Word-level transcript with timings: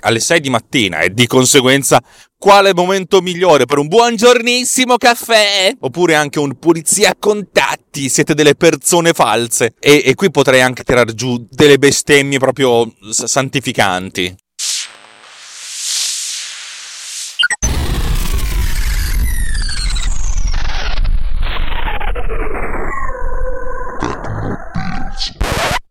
alle 0.00 0.20
6 0.20 0.40
di 0.40 0.50
mattina, 0.50 1.00
e 1.00 1.12
di 1.12 1.26
conseguenza 1.26 2.02
quale 2.38 2.72
momento 2.72 3.20
migliore 3.20 3.66
per 3.66 3.78
un 3.78 3.88
buongiornissimo 3.88 4.96
caffè? 4.96 5.74
Oppure 5.80 6.14
anche 6.14 6.38
un 6.38 6.56
pulizia 6.58 7.10
a 7.10 7.16
contatti, 7.18 8.08
siete 8.08 8.34
delle 8.34 8.54
persone 8.54 9.12
false. 9.12 9.74
E, 9.80 10.02
e 10.04 10.14
qui 10.14 10.30
potrei 10.30 10.60
anche 10.60 10.84
tirar 10.84 11.12
giù 11.14 11.46
delle 11.50 11.78
bestemmie 11.78 12.38
proprio 12.38 12.90
santificanti. 13.10 14.36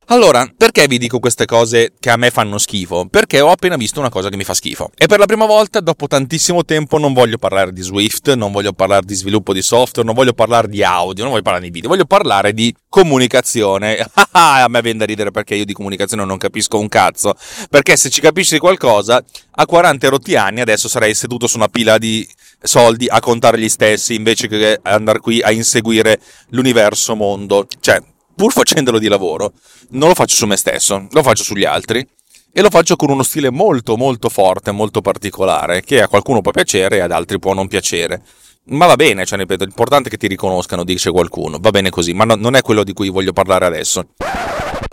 Allora, 0.09 0.49
perché 0.55 0.87
vi 0.87 0.97
dico 0.97 1.19
queste 1.19 1.45
cose 1.45 1.91
che 1.99 2.09
a 2.09 2.15
me 2.15 2.31
fanno 2.31 2.57
schifo? 2.57 3.07
Perché 3.09 3.41
ho 3.41 3.51
appena 3.51 3.75
visto 3.75 3.99
una 3.99 4.07
cosa 4.07 4.29
che 4.29 4.37
mi 4.37 4.45
fa 4.45 4.53
schifo. 4.53 4.89
E 4.95 5.05
per 5.05 5.19
la 5.19 5.25
prima 5.25 5.45
volta, 5.45 5.81
dopo 5.81 6.07
tantissimo 6.07 6.63
tempo, 6.63 6.97
non 6.97 7.11
voglio 7.11 7.37
parlare 7.37 7.73
di 7.73 7.81
Swift, 7.81 8.33
non 8.33 8.53
voglio 8.53 8.71
parlare 8.71 9.05
di 9.05 9.15
sviluppo 9.15 9.51
di 9.51 9.61
software, 9.61 10.07
non 10.07 10.15
voglio 10.15 10.31
parlare 10.31 10.69
di 10.69 10.81
audio, 10.81 11.23
non 11.23 11.31
voglio 11.31 11.43
parlare 11.43 11.65
di 11.65 11.71
video, 11.71 11.89
voglio 11.89 12.05
parlare 12.05 12.53
di 12.53 12.73
comunicazione. 12.87 13.97
a 14.31 14.65
me 14.69 14.81
viene 14.81 14.99
da 14.99 15.05
ridere 15.05 15.31
perché 15.31 15.55
io 15.55 15.65
di 15.65 15.73
comunicazione 15.73 16.23
non 16.23 16.37
capisco 16.37 16.79
un 16.79 16.87
cazzo. 16.87 17.35
Perché 17.69 17.97
se 17.97 18.09
ci 18.09 18.21
capisci 18.21 18.59
qualcosa, 18.59 19.21
a 19.51 19.65
40 19.65 20.07
rotti 20.07 20.37
anni 20.37 20.61
adesso 20.61 20.87
sarei 20.87 21.15
seduto 21.15 21.47
su 21.47 21.57
una 21.57 21.67
pila 21.67 21.97
di 21.97 22.25
soldi 22.61 23.07
a 23.09 23.19
contare 23.19 23.59
gli 23.59 23.67
stessi 23.67 24.15
invece 24.15 24.47
che 24.47 24.79
andare 24.83 25.19
qui 25.19 25.41
a 25.41 25.51
inseguire 25.51 26.17
l'universo 26.51 27.13
mondo. 27.13 27.67
Cioè, 27.81 28.01
pur 28.37 28.53
facendolo 28.53 28.99
di 28.99 29.07
lavoro, 29.07 29.51
non 29.89 30.09
lo 30.09 30.13
faccio 30.13 30.35
su 30.35 30.45
me 30.45 30.57
stesso, 30.57 31.07
lo 31.09 31.23
faccio 31.23 31.43
sugli 31.43 31.65
altri 31.65 32.07
e 32.53 32.61
lo 32.61 32.69
faccio 32.69 32.95
con 32.95 33.09
uno 33.09 33.23
stile 33.23 33.49
molto 33.49 33.97
molto 33.97 34.29
forte, 34.29 34.71
molto 34.71 35.01
particolare, 35.01 35.81
che 35.81 36.03
a 36.03 36.07
qualcuno 36.07 36.41
può 36.41 36.51
piacere 36.51 36.97
e 36.97 36.99
ad 36.99 37.11
altri 37.11 37.39
può 37.39 37.53
non 37.53 37.67
piacere. 37.67 38.21
Ma 38.69 38.85
va 38.85 38.95
bene, 38.95 39.25
cioè, 39.25 39.39
ripeto, 39.39 39.63
l'importante 39.63 40.09
è 40.09 40.11
che 40.11 40.17
ti 40.17 40.27
riconoscano, 40.27 40.83
dice 40.83 41.09
qualcuno, 41.09 41.57
va 41.59 41.71
bene 41.71 41.89
così, 41.89 42.13
ma 42.13 42.25
no, 42.25 42.35
non 42.35 42.55
è 42.55 42.61
quello 42.61 42.83
di 42.83 42.93
cui 42.93 43.09
voglio 43.09 43.33
parlare 43.33 43.65
adesso. 43.65 44.09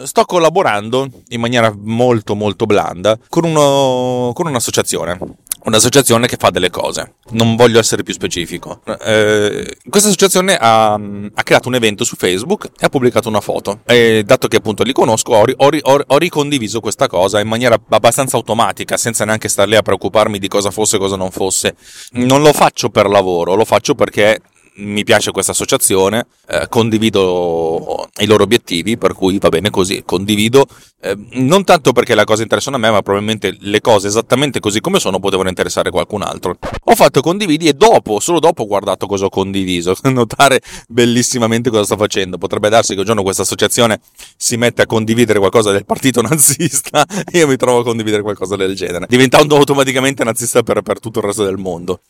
Sto 0.03 0.25
collaborando 0.25 1.07
in 1.29 1.41
maniera 1.41 1.73
molto 1.77 2.35
molto 2.35 2.65
blanda 2.65 3.19
con, 3.29 3.45
uno, 3.45 4.33
con 4.33 4.47
un'associazione 4.47 5.19
un'associazione 5.65 6.27
che 6.27 6.37
fa 6.37 6.51
delle 6.51 6.71
cose. 6.71 7.15
Non 7.31 7.57
voglio 7.57 7.79
essere 7.79 8.03
più 8.03 8.13
specifico. 8.13 8.81
Eh, 9.05 9.79
questa 9.89 10.09
associazione 10.09 10.57
ha, 10.57 10.95
ha, 10.95 11.43
creato 11.43 11.69
un 11.69 11.75
evento 11.75 12.05
su 12.05 12.17
Facebook 12.17 12.71
e 12.79 12.87
ha 12.87 12.89
pubblicato 12.89 13.29
una 13.29 13.41
foto. 13.41 13.81
E 13.85 14.23
dato 14.25 14.49
che 14.49 14.57
appunto 14.57 14.83
li 14.83 14.93
conosco, 14.93 15.35
ho, 15.35 15.45
ho, 15.57 15.69
ho, 15.81 16.05
ho, 16.07 16.19
ricondiviso 16.19 16.81
questa 16.81 17.07
cosa 17.07 17.41
in 17.41 17.49
maniera 17.49 17.79
abbastanza 17.89 18.37
automatica, 18.37 18.97
senza 18.97 19.25
neanche 19.25 19.49
star 19.49 19.69
lì 19.69 19.77
a 19.77 19.83
preoccuparmi 19.83 20.39
di 20.39 20.49
cosa 20.49 20.71
fosse 20.71 20.97
e 20.97 20.99
cosa 20.99 21.17
non 21.17 21.31
fosse. 21.31 21.77
Non 22.13 22.43
lo 22.43 22.53
faccio 22.53 22.91
per 22.91 23.09
lavoro, 23.09 23.55
lo 23.55 23.65
faccio 23.65 23.95
perché 23.95 24.41
mi 24.77 25.05
piace 25.05 25.31
questa 25.31 25.53
associazione, 25.53 26.27
eh, 26.49 26.67
condivido 26.69 28.09
i 28.19 28.27
loro 28.27 28.45
obiettivi, 28.45 28.97
per 28.97 29.15
cui 29.15 29.39
va 29.39 29.49
bene 29.49 29.71
così, 29.71 30.03
condivido, 30.05 30.67
eh, 31.01 31.17
non 31.33 31.65
tanto 31.65 31.93
perché 31.93 32.15
le 32.15 32.25
cose 32.25 32.43
interessano 32.43 32.77
a 32.77 32.79
me, 32.79 32.91
ma 32.91 33.03
probabilmente 33.03 33.57
le 33.61 33.81
cose 33.81 34.09
esattamente 34.09 34.59
così 34.59 34.81
come 34.81 34.99
sono 34.99 35.21
potevano 35.21 35.49
interessare 35.49 35.91
qualcun 35.91 36.23
altro. 36.23 36.57
Ho 36.85 36.95
fatto 36.95 37.21
condividi 37.21 37.69
e 37.69 37.75
dopo, 37.75 38.19
solo 38.21 38.41
dopo 38.41 38.63
ho 38.63 38.67
guardato 38.67 39.07
cosa 39.07 39.27
ho 39.27 39.31
condiviso, 39.31 39.95
notare 40.11 40.61
bellissimamente 40.89 41.71
cosa 41.71 41.85
sto 41.85 41.97
facendo. 41.97 42.39
Potrebbe 42.39 42.69
darsi 42.69 42.95
che 42.95 43.01
un 43.01 43.07
giorno 43.07 43.23
questa 43.23 43.43
associazione 43.43 44.01
si 44.37 44.57
mette 44.57 44.83
a 44.83 44.87
condividere 44.87 45.39
qualcosa 45.39 45.71
del 45.71 45.85
partito 45.85 46.21
nazista 46.23 47.07
e 47.31 47.39
io 47.39 47.47
mi 47.47 47.57
trovo 47.57 47.81
a 47.81 47.85
condividere 47.85 48.23
qualcosa 48.23 48.57
del 48.57 48.75
genere, 48.75 49.07
diventando 49.09 49.57
automaticamente 49.57 50.25
nazista 50.25 50.63
per, 50.63 50.83
per 50.83 50.99
tutto 51.01 51.21
il 51.21 51.27
resto 51.27 51.45
del 51.45 51.59
mondo. 51.59 52.01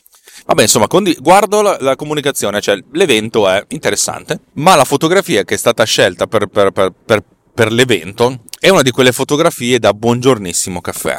Vabbè, 0.47 0.63
insomma, 0.63 0.87
condi- 0.87 1.17
guardo 1.21 1.63
la, 1.63 1.77
la, 1.81 1.97
comunicazione, 1.97 2.61
cioè 2.61 2.79
l'evento 2.93 3.49
è 3.49 3.65
interessante, 3.69 4.41
ma 4.55 4.75
la 4.75 4.85
fotografia 4.85 5.43
che 5.43 5.55
è 5.55 5.59
stata 5.59 5.85
scelta 5.85 6.27
per, 6.27 6.47
per, 6.49 6.71
per, 6.73 7.25
per 7.55 7.73
l'evento 7.73 8.41
è 8.59 8.69
una 8.69 8.83
di 8.83 8.91
quelle 8.91 9.13
fotografie 9.13 9.79
da 9.79 9.95
buongiornissimo 9.95 10.81
caffè. 10.81 11.19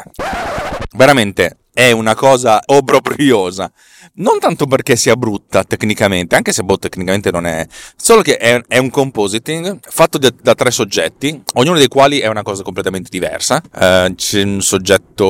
Veramente 0.96 1.58
è 1.76 1.90
una 1.90 2.14
cosa 2.14 2.58
obbrobriosa. 2.64 3.70
Non 4.14 4.38
tanto 4.38 4.66
perché 4.66 4.96
sia 4.96 5.14
brutta 5.14 5.62
tecnicamente, 5.62 6.34
anche 6.34 6.52
se 6.52 6.62
boh, 6.62 6.78
tecnicamente 6.78 7.30
non 7.30 7.44
è, 7.44 7.66
solo 7.96 8.22
che 8.22 8.38
è, 8.38 8.62
è 8.66 8.78
un 8.78 8.88
compositing 8.88 9.78
fatto 9.82 10.16
da, 10.16 10.32
da, 10.40 10.54
tre 10.54 10.70
soggetti, 10.70 11.38
ognuno 11.56 11.76
dei 11.76 11.88
quali 11.88 12.20
è 12.20 12.28
una 12.28 12.42
cosa 12.42 12.62
completamente 12.62 13.10
diversa. 13.10 13.60
Eh, 13.78 14.14
c'è 14.16 14.42
un 14.42 14.62
soggetto 14.62 15.26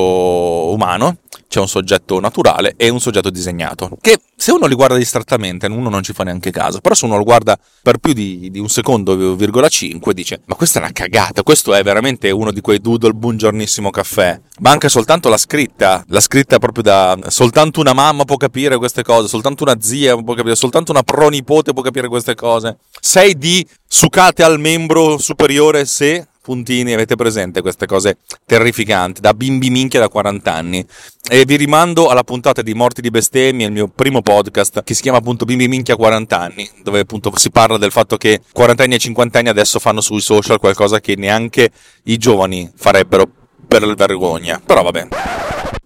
umano, 0.72 1.16
c'è 1.56 1.60
un 1.60 1.68
soggetto 1.68 2.20
naturale 2.20 2.74
e 2.76 2.90
un 2.90 3.00
soggetto 3.00 3.30
disegnato. 3.30 3.96
Che 3.98 4.20
se 4.36 4.52
uno 4.52 4.66
li 4.66 4.74
guarda 4.74 4.96
distrattamente, 4.96 5.66
uno 5.66 5.88
non 5.88 6.02
ci 6.02 6.12
fa 6.12 6.22
neanche 6.22 6.50
caso. 6.50 6.80
Però 6.80 6.94
se 6.94 7.06
uno 7.06 7.16
lo 7.16 7.24
guarda 7.24 7.58
per 7.82 7.96
più 7.96 8.12
di, 8.12 8.50
di 8.50 8.58
un 8.58 8.68
secondo, 8.68 9.34
virgola 9.34 9.66
5, 9.66 10.12
dice: 10.12 10.42
Ma 10.44 10.54
questa 10.54 10.78
è 10.78 10.82
una 10.82 10.92
cagata, 10.92 11.42
questo 11.42 11.74
è 11.74 11.82
veramente 11.82 12.30
uno 12.30 12.52
di 12.52 12.60
quei 12.60 12.78
doodle 12.78 13.12
buongiornissimo 13.12 13.88
caffè. 13.88 14.38
Ma 14.58 14.70
anche 14.70 14.90
soltanto 14.90 15.30
la 15.30 15.38
scritta, 15.38 16.04
la 16.08 16.20
scritta 16.20 16.58
proprio 16.58 16.82
da. 16.82 17.16
Soltanto 17.28 17.80
una 17.80 17.94
mamma 17.94 18.24
può 18.24 18.36
capire 18.36 18.76
queste 18.76 19.02
cose, 19.02 19.26
soltanto 19.26 19.62
una 19.62 19.76
zia 19.80 20.14
può 20.16 20.34
capire, 20.34 20.56
soltanto 20.56 20.90
una 20.90 21.02
pronipote 21.02 21.72
può 21.72 21.82
capire 21.82 22.08
queste 22.08 22.34
cose. 22.34 22.76
6 23.00 23.38
di 23.38 23.66
sucate 23.88 24.42
al 24.42 24.60
membro 24.60 25.16
superiore 25.16 25.86
se 25.86 26.26
puntini, 26.46 26.92
avete 26.92 27.16
presente 27.16 27.60
queste 27.60 27.86
cose 27.86 28.18
terrificanti, 28.46 29.20
da 29.20 29.34
bimbi 29.34 29.68
minchia 29.68 29.98
da 29.98 30.08
40 30.08 30.52
anni. 30.52 30.86
E 31.28 31.44
vi 31.44 31.56
rimando 31.56 32.06
alla 32.06 32.22
puntata 32.22 32.62
di 32.62 32.72
Morti 32.72 33.00
di 33.00 33.10
Bestemmie, 33.10 33.66
il 33.66 33.72
mio 33.72 33.88
primo 33.88 34.22
podcast, 34.22 34.84
che 34.84 34.94
si 34.94 35.02
chiama 35.02 35.18
appunto 35.18 35.44
Bimbi 35.44 35.66
minchia 35.66 35.96
40 35.96 36.38
anni, 36.38 36.70
dove 36.84 37.00
appunto 37.00 37.32
si 37.34 37.50
parla 37.50 37.78
del 37.78 37.90
fatto 37.90 38.16
che 38.16 38.40
40 38.52 38.84
anni 38.84 38.94
e 38.94 38.98
50 38.98 39.40
anni 39.40 39.48
adesso 39.48 39.80
fanno 39.80 40.00
sui 40.00 40.20
social 40.20 40.60
qualcosa 40.60 41.00
che 41.00 41.16
neanche 41.16 41.68
i 42.04 42.16
giovani 42.16 42.70
farebbero 42.76 43.26
per 43.66 43.92
vergogna. 43.96 44.62
Però 44.64 44.82
vabbè. 44.84 45.08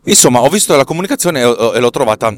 Insomma, 0.04 0.40
ho 0.40 0.48
visto 0.50 0.76
la 0.76 0.84
comunicazione 0.84 1.40
e 1.40 1.80
l'ho 1.80 1.90
trovata 1.90 2.36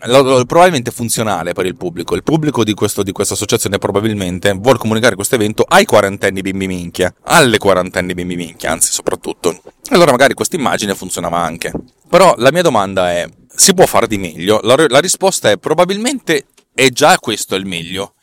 probabilmente 0.00 0.90
funzionale 0.90 1.52
per 1.52 1.66
il 1.66 1.76
pubblico. 1.76 2.14
Il 2.14 2.22
pubblico 2.22 2.64
di, 2.64 2.74
questo, 2.74 3.02
di 3.02 3.12
questa 3.12 3.34
associazione 3.34 3.78
probabilmente 3.78 4.52
vuole 4.52 4.78
comunicare 4.78 5.14
questo 5.14 5.34
evento 5.34 5.64
ai 5.66 5.84
quarantenni 5.84 6.40
bimbi 6.40 6.66
minchia, 6.66 7.14
alle 7.24 7.58
quarantenni 7.58 8.14
bimbi 8.14 8.36
minchia, 8.36 8.72
anzi 8.72 8.92
soprattutto. 8.92 9.60
Allora 9.90 10.10
magari 10.10 10.34
questa 10.34 10.56
immagine 10.56 10.94
funzionava 10.94 11.38
anche. 11.38 11.72
Però 12.08 12.34
la 12.38 12.50
mia 12.50 12.62
domanda 12.62 13.10
è, 13.10 13.28
si 13.54 13.74
può 13.74 13.86
fare 13.86 14.06
di 14.06 14.18
meglio? 14.18 14.60
La, 14.62 14.74
la 14.88 15.00
risposta 15.00 15.50
è 15.50 15.58
probabilmente 15.58 16.46
è 16.74 16.88
già 16.88 17.18
questo 17.18 17.54
il 17.54 17.66
meglio. 17.66 18.14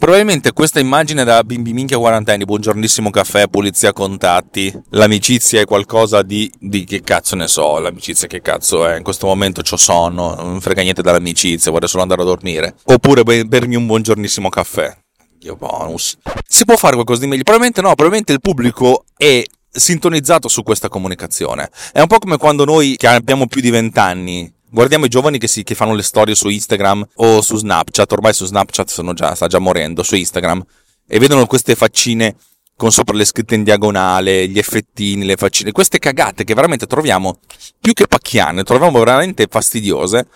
Probabilmente 0.00 0.54
questa 0.54 0.80
immagine 0.80 1.24
da 1.24 1.44
bimbi 1.44 1.74
minchia 1.74 1.98
quarantenni, 1.98 2.46
buongiornissimo 2.46 3.10
caffè, 3.10 3.48
pulizia 3.48 3.92
contatti, 3.92 4.74
l'amicizia 4.92 5.60
è 5.60 5.66
qualcosa 5.66 6.22
di, 6.22 6.50
di 6.58 6.84
che 6.84 7.02
cazzo 7.02 7.36
ne 7.36 7.46
so, 7.46 7.78
l'amicizia 7.78 8.26
che 8.26 8.40
cazzo 8.40 8.86
è, 8.86 8.96
in 8.96 9.02
questo 9.02 9.26
momento 9.26 9.60
ho 9.60 9.76
sonno, 9.76 10.34
non 10.36 10.58
frega 10.62 10.80
niente 10.80 11.02
dall'amicizia, 11.02 11.70
vorrei 11.70 11.86
solo 11.86 12.00
andare 12.00 12.22
a 12.22 12.24
dormire. 12.24 12.76
Oppure 12.84 13.44
bermi 13.44 13.76
un 13.76 13.84
buongiornissimo 13.84 14.48
caffè. 14.48 14.96
Dio 15.38 15.56
bonus. 15.56 16.16
Si 16.48 16.64
può 16.64 16.78
fare 16.78 16.94
qualcosa 16.94 17.20
di 17.20 17.26
meglio? 17.26 17.42
Probabilmente 17.42 17.82
no, 17.82 17.94
probabilmente 17.94 18.32
il 18.32 18.40
pubblico 18.40 19.04
è 19.18 19.42
sintonizzato 19.70 20.48
su 20.48 20.62
questa 20.62 20.88
comunicazione. 20.88 21.68
È 21.92 22.00
un 22.00 22.06
po' 22.06 22.18
come 22.18 22.38
quando 22.38 22.64
noi 22.64 22.96
che 22.96 23.06
abbiamo 23.06 23.46
più 23.46 23.60
di 23.60 23.68
vent'anni 23.68 24.50
Guardiamo 24.72 25.04
i 25.04 25.08
giovani 25.08 25.38
che, 25.38 25.48
si, 25.48 25.64
che, 25.64 25.74
fanno 25.74 25.94
le 25.94 26.02
storie 26.02 26.36
su 26.36 26.48
Instagram 26.48 27.04
o 27.16 27.40
su 27.40 27.56
Snapchat, 27.56 28.12
ormai 28.12 28.32
su 28.32 28.46
Snapchat 28.46 28.88
sono 28.88 29.14
già, 29.14 29.34
sta 29.34 29.48
già 29.48 29.58
morendo, 29.58 30.04
su 30.04 30.14
Instagram, 30.14 30.64
e 31.08 31.18
vedono 31.18 31.46
queste 31.46 31.74
faccine 31.74 32.36
con 32.76 32.92
sopra 32.92 33.16
le 33.16 33.24
scritte 33.24 33.56
in 33.56 33.64
diagonale, 33.64 34.46
gli 34.46 34.58
effettini, 34.58 35.24
le 35.24 35.34
faccine, 35.34 35.72
queste 35.72 35.98
cagate 35.98 36.44
che 36.44 36.54
veramente 36.54 36.86
troviamo 36.86 37.40
più 37.80 37.92
che 37.94 38.06
pacchiane, 38.06 38.62
troviamo 38.62 38.96
veramente 39.00 39.48
fastidiose, 39.50 40.28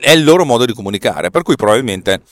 è 0.00 0.10
il 0.10 0.24
loro 0.24 0.44
modo 0.44 0.66
di 0.66 0.74
comunicare, 0.74 1.30
per 1.30 1.42
cui 1.42 1.54
probabilmente 1.54 2.22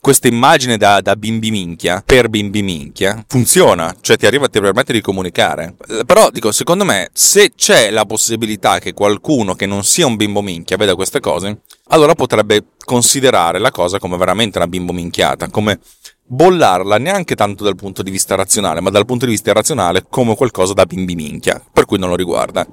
questa 0.00 0.28
immagine 0.28 0.78
da, 0.78 1.00
da, 1.00 1.14
bimbi 1.14 1.50
minchia 1.50 2.02
per 2.04 2.28
bimbi 2.28 2.62
minchia 2.62 3.22
funziona, 3.28 3.94
cioè 4.00 4.16
ti 4.16 4.26
arriva, 4.26 4.48
ti 4.48 4.58
permette 4.58 4.92
di 4.94 5.00
comunicare. 5.02 5.74
Però 6.06 6.30
dico, 6.30 6.52
secondo 6.52 6.84
me, 6.84 7.10
se 7.12 7.52
c'è 7.54 7.90
la 7.90 8.06
possibilità 8.06 8.78
che 8.78 8.94
qualcuno 8.94 9.54
che 9.54 9.66
non 9.66 9.84
sia 9.84 10.06
un 10.06 10.16
bimbo 10.16 10.40
minchia 10.40 10.76
veda 10.76 10.94
queste 10.94 11.20
cose, 11.20 11.60
allora 11.88 12.14
potrebbe 12.14 12.64
considerare 12.82 13.58
la 13.58 13.70
cosa 13.70 13.98
come 13.98 14.16
veramente 14.16 14.58
una 14.58 14.66
bimbo 14.66 14.92
minchiata, 14.92 15.48
come 15.48 15.78
bollarla 16.24 16.96
neanche 16.98 17.34
tanto 17.34 17.64
dal 17.64 17.76
punto 17.76 18.02
di 18.02 18.10
vista 18.10 18.36
razionale, 18.36 18.80
ma 18.80 18.90
dal 18.90 19.04
punto 19.04 19.26
di 19.26 19.32
vista 19.32 19.50
irrazionale 19.50 20.06
come 20.08 20.34
qualcosa 20.36 20.72
da 20.72 20.86
bimbi 20.86 21.14
minchia, 21.14 21.60
per 21.72 21.84
cui 21.84 21.98
non 21.98 22.08
lo 22.08 22.16
riguarda. 22.16 22.66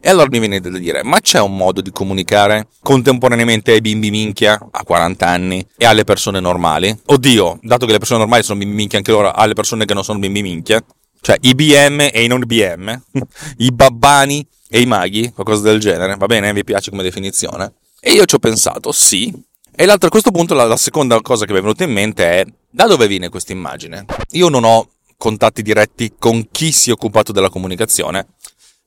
E 0.00 0.10
allora 0.10 0.28
mi 0.30 0.38
viene 0.38 0.60
da 0.60 0.70
dire, 0.70 1.02
ma 1.02 1.18
c'è 1.20 1.40
un 1.40 1.56
modo 1.56 1.80
di 1.80 1.90
comunicare 1.90 2.68
contemporaneamente 2.82 3.72
ai 3.72 3.80
bimbi 3.80 4.10
minchia 4.10 4.68
a 4.70 4.84
40 4.84 5.26
anni 5.26 5.66
e 5.76 5.86
alle 5.86 6.04
persone 6.04 6.38
normali? 6.38 6.96
Oddio, 7.06 7.58
dato 7.62 7.84
che 7.84 7.92
le 7.92 7.98
persone 7.98 8.20
normali 8.20 8.44
sono 8.44 8.60
bimbi 8.60 8.76
minchia 8.76 8.98
anche 8.98 9.10
loro, 9.10 9.32
alle 9.32 9.54
persone 9.54 9.86
che 9.86 9.94
non 9.94 10.04
sono 10.04 10.20
bimbi 10.20 10.40
minchia? 10.40 10.80
Cioè 11.20 11.36
i 11.40 11.54
BM 11.56 12.10
e 12.12 12.22
i 12.22 12.28
non 12.28 12.44
BM, 12.46 13.02
i 13.58 13.72
babbani 13.72 14.46
e 14.68 14.80
i 14.80 14.86
maghi, 14.86 15.32
qualcosa 15.32 15.62
del 15.62 15.80
genere, 15.80 16.14
va 16.16 16.26
bene? 16.26 16.52
Vi 16.52 16.62
piace 16.62 16.90
come 16.90 17.02
definizione? 17.02 17.72
E 18.00 18.12
io 18.12 18.24
ci 18.24 18.36
ho 18.36 18.38
pensato, 18.38 18.92
sì. 18.92 19.34
E 19.74 19.84
l'altro 19.84 20.06
a 20.06 20.10
questo 20.10 20.30
punto, 20.30 20.54
la, 20.54 20.64
la 20.64 20.76
seconda 20.76 21.20
cosa 21.22 21.44
che 21.44 21.52
mi 21.52 21.58
è 21.58 21.62
venuta 21.62 21.82
in 21.82 21.92
mente 21.92 22.24
è, 22.24 22.44
da 22.70 22.86
dove 22.86 23.08
viene 23.08 23.28
questa 23.30 23.52
immagine? 23.52 24.04
Io 24.32 24.48
non 24.48 24.62
ho 24.62 24.90
contatti 25.16 25.62
diretti 25.62 26.14
con 26.16 26.48
chi 26.52 26.70
si 26.70 26.90
è 26.90 26.92
occupato 26.92 27.32
della 27.32 27.50
comunicazione, 27.50 28.28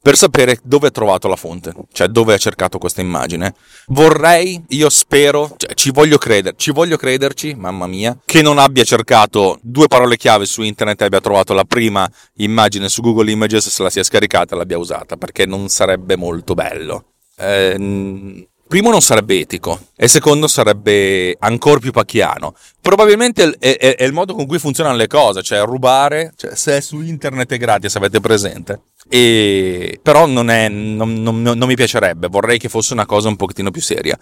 per 0.01 0.15
sapere 0.15 0.57
dove 0.63 0.87
ha 0.87 0.91
trovato 0.91 1.27
la 1.27 1.35
fonte, 1.35 1.73
cioè 1.91 2.07
dove 2.07 2.33
ha 2.33 2.37
cercato 2.37 2.77
questa 2.79 3.01
immagine. 3.01 3.53
Vorrei, 3.87 4.63
io 4.69 4.89
spero, 4.89 5.53
cioè, 5.57 5.73
ci 5.75 5.91
voglio 5.91 6.17
credere, 6.17 6.55
ci 6.57 6.71
voglio 6.71 6.97
crederci, 6.97 7.53
mamma 7.53 7.85
mia, 7.85 8.17
che 8.25 8.41
non 8.41 8.57
abbia 8.57 8.83
cercato 8.83 9.59
due 9.61 9.87
parole 9.87 10.17
chiave 10.17 10.45
su 10.45 10.63
internet 10.63 11.01
e 11.01 11.05
abbia 11.05 11.21
trovato 11.21 11.53
la 11.53 11.65
prima 11.65 12.09
immagine 12.37 12.89
su 12.89 13.01
Google 13.01 13.31
Images, 13.31 13.69
se 13.69 13.83
la 13.83 13.89
sia 13.89 14.03
scaricata 14.03 14.55
e 14.55 14.57
l'abbia 14.57 14.79
usata, 14.79 15.17
perché 15.17 15.45
non 15.45 15.69
sarebbe 15.69 16.15
molto 16.15 16.55
bello. 16.55 17.05
Eh, 17.37 18.47
primo 18.71 18.89
non 18.89 19.01
sarebbe 19.01 19.37
etico 19.37 19.87
e 19.97 20.07
secondo 20.07 20.47
sarebbe 20.47 21.35
ancora 21.39 21.77
più 21.77 21.91
pacchiano. 21.91 22.55
Probabilmente 22.79 23.57
è, 23.59 23.75
è, 23.77 23.97
è, 23.97 24.03
il 24.05 24.13
modo 24.13 24.33
con 24.33 24.45
cui 24.45 24.59
funzionano 24.59 24.95
le 24.95 25.07
cose, 25.07 25.43
cioè 25.43 25.61
rubare, 25.65 26.31
cioè 26.37 26.55
se 26.55 26.77
è 26.77 26.79
su 26.79 27.01
internet 27.01 27.51
è 27.51 27.57
gratis, 27.57 27.93
avete 27.97 28.21
presente. 28.21 28.83
E, 29.09 29.99
però 30.01 30.25
non, 30.25 30.49
è, 30.49 30.69
non, 30.69 31.21
non, 31.21 31.41
non 31.41 31.67
mi 31.67 31.75
piacerebbe, 31.75 32.29
vorrei 32.29 32.57
che 32.57 32.69
fosse 32.69 32.93
una 32.93 33.05
cosa 33.05 33.27
un 33.27 33.35
pochettino 33.35 33.71
più 33.71 33.81
seria. 33.81 34.17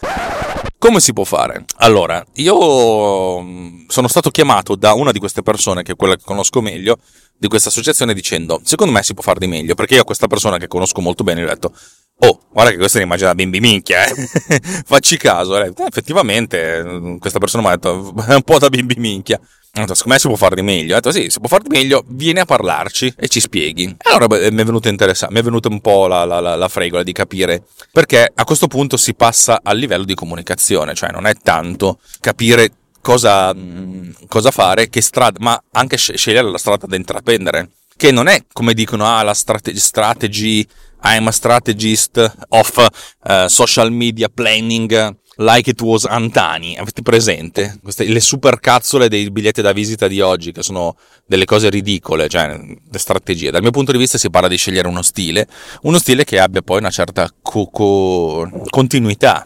Come 0.80 1.00
si 1.00 1.14
può 1.14 1.26
fare? 1.26 1.66
Allora, 1.78 2.26
io 2.36 3.42
mm, 3.44 3.82
sono 3.88 4.08
stato 4.08 4.32
chiamato 4.32 4.76
da 4.76 4.94
una 4.94 5.12
di 5.12 5.20
queste 5.20 5.44
persone, 5.44 5.84
che 5.84 5.92
è 5.92 5.96
quella 5.96 6.16
che 6.16 6.24
conosco 6.26 6.60
meglio, 6.60 6.98
di 7.38 7.48
questa 7.48 7.70
associazione, 7.70 8.16
dicendo: 8.16 8.62
Secondo 8.64 8.94
me 8.94 9.04
si 9.04 9.14
può 9.14 9.22
fare 9.22 9.38
di 9.38 9.48
meglio. 9.48 9.76
Perché 9.76 9.94
io 9.94 10.02
a 10.02 10.06
questa 10.06 10.26
persona 10.26 10.58
che 10.58 10.68
conosco 10.68 11.02
molto 11.02 11.24
bene 11.24 11.44
ho 11.44 11.48
detto: 11.48 11.74
Oh, 12.22 12.40
guarda 12.52 12.72
che 12.72 12.78
questa 12.78 12.98
è 12.98 13.02
un'immagine 13.02 13.30
da 13.30 13.36
bimbi 13.36 13.60
minchia, 13.62 14.06
eh? 14.06 14.14
Facci 14.86 15.18
caso. 15.18 15.62
Eh, 15.62 15.72
effettivamente, 15.88 16.84
mm, 16.84 17.18
questa 17.18 17.40
persona 17.40 17.64
mi 17.64 17.70
ha 17.70 17.76
detto: 17.76 18.14
È 18.28 18.34
un 18.34 18.42
po' 18.42 18.60
da 18.60 18.70
bimbi 18.70 18.96
minchia. 18.98 19.40
Secondo 19.72 20.04
me 20.06 20.20
si 20.20 20.28
può 20.28 20.36
fare 20.36 20.56
di 20.56 20.62
meglio. 20.62 20.94
Ho 20.94 20.96
detto 20.96 21.12
sì, 21.12 21.30
si 21.30 21.40
può 21.40 21.48
fare 21.48 21.64
di 21.64 21.70
meglio, 21.70 22.04
vieni 22.08 22.40
a 22.40 22.46
parlarci 22.46 23.14
e 23.16 23.28
ci 23.28 23.40
spieghi. 23.40 23.84
E 23.84 24.10
allora 24.10 24.28
beh, 24.28 24.52
mi 24.52 24.62
è 24.62 24.66
venuto 24.66 24.90
interessante, 24.90 25.34
mi 25.34 25.40
è 25.40 25.44
venuta 25.44 25.70
un 25.70 25.80
po' 25.80 26.08
la, 26.08 26.26
la, 26.26 26.40
la, 26.40 26.56
la, 26.56 26.68
fregola 26.68 27.04
di 27.04 27.14
capire 27.14 27.64
perché 27.92 28.30
a 28.34 28.44
questo 28.44 28.68
punto 28.68 28.98
si 28.98 29.14
passa 29.14 29.62
al 29.64 29.78
livello 29.78 30.04
di 30.04 30.16
comunicazione, 30.16 30.96
cioè 30.96 31.12
non 31.12 31.28
è 31.28 31.36
tanto 31.36 32.00
capire 32.20 32.72
cosa, 33.00 33.54
mm, 33.54 34.12
cosa 34.28 34.52
fare, 34.52 34.90
che 34.90 35.02
strada, 35.02 35.38
ma 35.40 35.62
anche 35.74 35.98
scegliere 35.98 36.50
la 36.50 36.58
strada 36.58 36.86
da 36.88 36.96
intraprendere. 36.96 37.70
Che 37.96 38.12
non 38.12 38.28
è 38.28 38.46
come 38.52 38.74
dicono, 38.74 39.06
ah, 39.06 39.22
la 39.24 39.34
strategy, 39.34 39.78
strategy 39.78 40.68
I'm 41.04 41.28
a 41.28 41.32
strategist 41.32 42.18
of 42.50 42.90
uh, 43.24 43.48
social 43.48 43.90
media 43.90 44.28
planning 44.30 45.18
like 45.38 45.70
it 45.70 45.82
was 45.82 46.06
Antani. 46.06 46.78
Avete 46.78 47.02
presente? 47.02 47.80
Queste, 47.82 48.06
le 48.06 48.20
super 48.20 48.60
cazzole 48.60 49.08
dei 49.08 49.30
biglietti 49.32 49.62
da 49.62 49.72
visita 49.72 50.08
di 50.08 50.22
oggi, 50.22 50.52
che 50.52 50.62
sono 50.62 50.98
delle 51.26 51.46
cose 51.46 51.70
ridicole, 51.70 52.28
cioè 52.28 52.58
le 52.58 53.00
strategie. 53.00 53.52
Dal 53.52 53.62
mio 53.62 53.72
punto 53.72 53.92
di 53.92 53.98
vista 53.98 54.18
si 54.18 54.30
parla 54.30 54.48
di 54.48 54.58
scegliere 54.58 54.88
uno 54.88 55.02
stile, 55.02 55.48
uno 55.84 55.98
stile 55.98 56.24
che 56.24 56.40
abbia 56.40 56.62
poi 56.62 56.80
una 56.80 56.90
certa 56.90 57.30
co- 57.42 57.68
co- 57.68 58.50
continuità. 58.70 59.44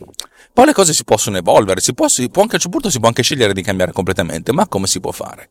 Poi 0.52 0.66
le 0.66 0.74
cose 0.74 0.94
si 0.94 1.04
possono 1.04 1.38
evolvere, 1.38 1.82
si 1.82 1.94
può, 1.94 2.08
si 2.08 2.30
può 2.30 2.44
anche 2.44 2.54
a 2.54 2.58
un 2.58 2.62
certo 2.62 2.70
punto 2.70 2.90
si 2.92 3.00
può 3.00 3.08
anche 3.08 3.24
scegliere 3.24 3.54
di 3.54 3.64
cambiare 3.64 3.92
completamente, 3.92 4.52
ma 4.52 4.68
come 4.68 4.86
si 4.86 5.00
può 5.00 5.12
fare? 5.12 5.50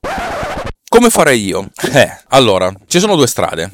Come 0.89 1.11
farei 1.11 1.45
io? 1.45 1.71
Eh, 1.93 2.19
allora, 2.29 2.73
ci 2.87 3.01
sono 3.01 3.17
due 3.17 3.27
strade. 3.27 3.73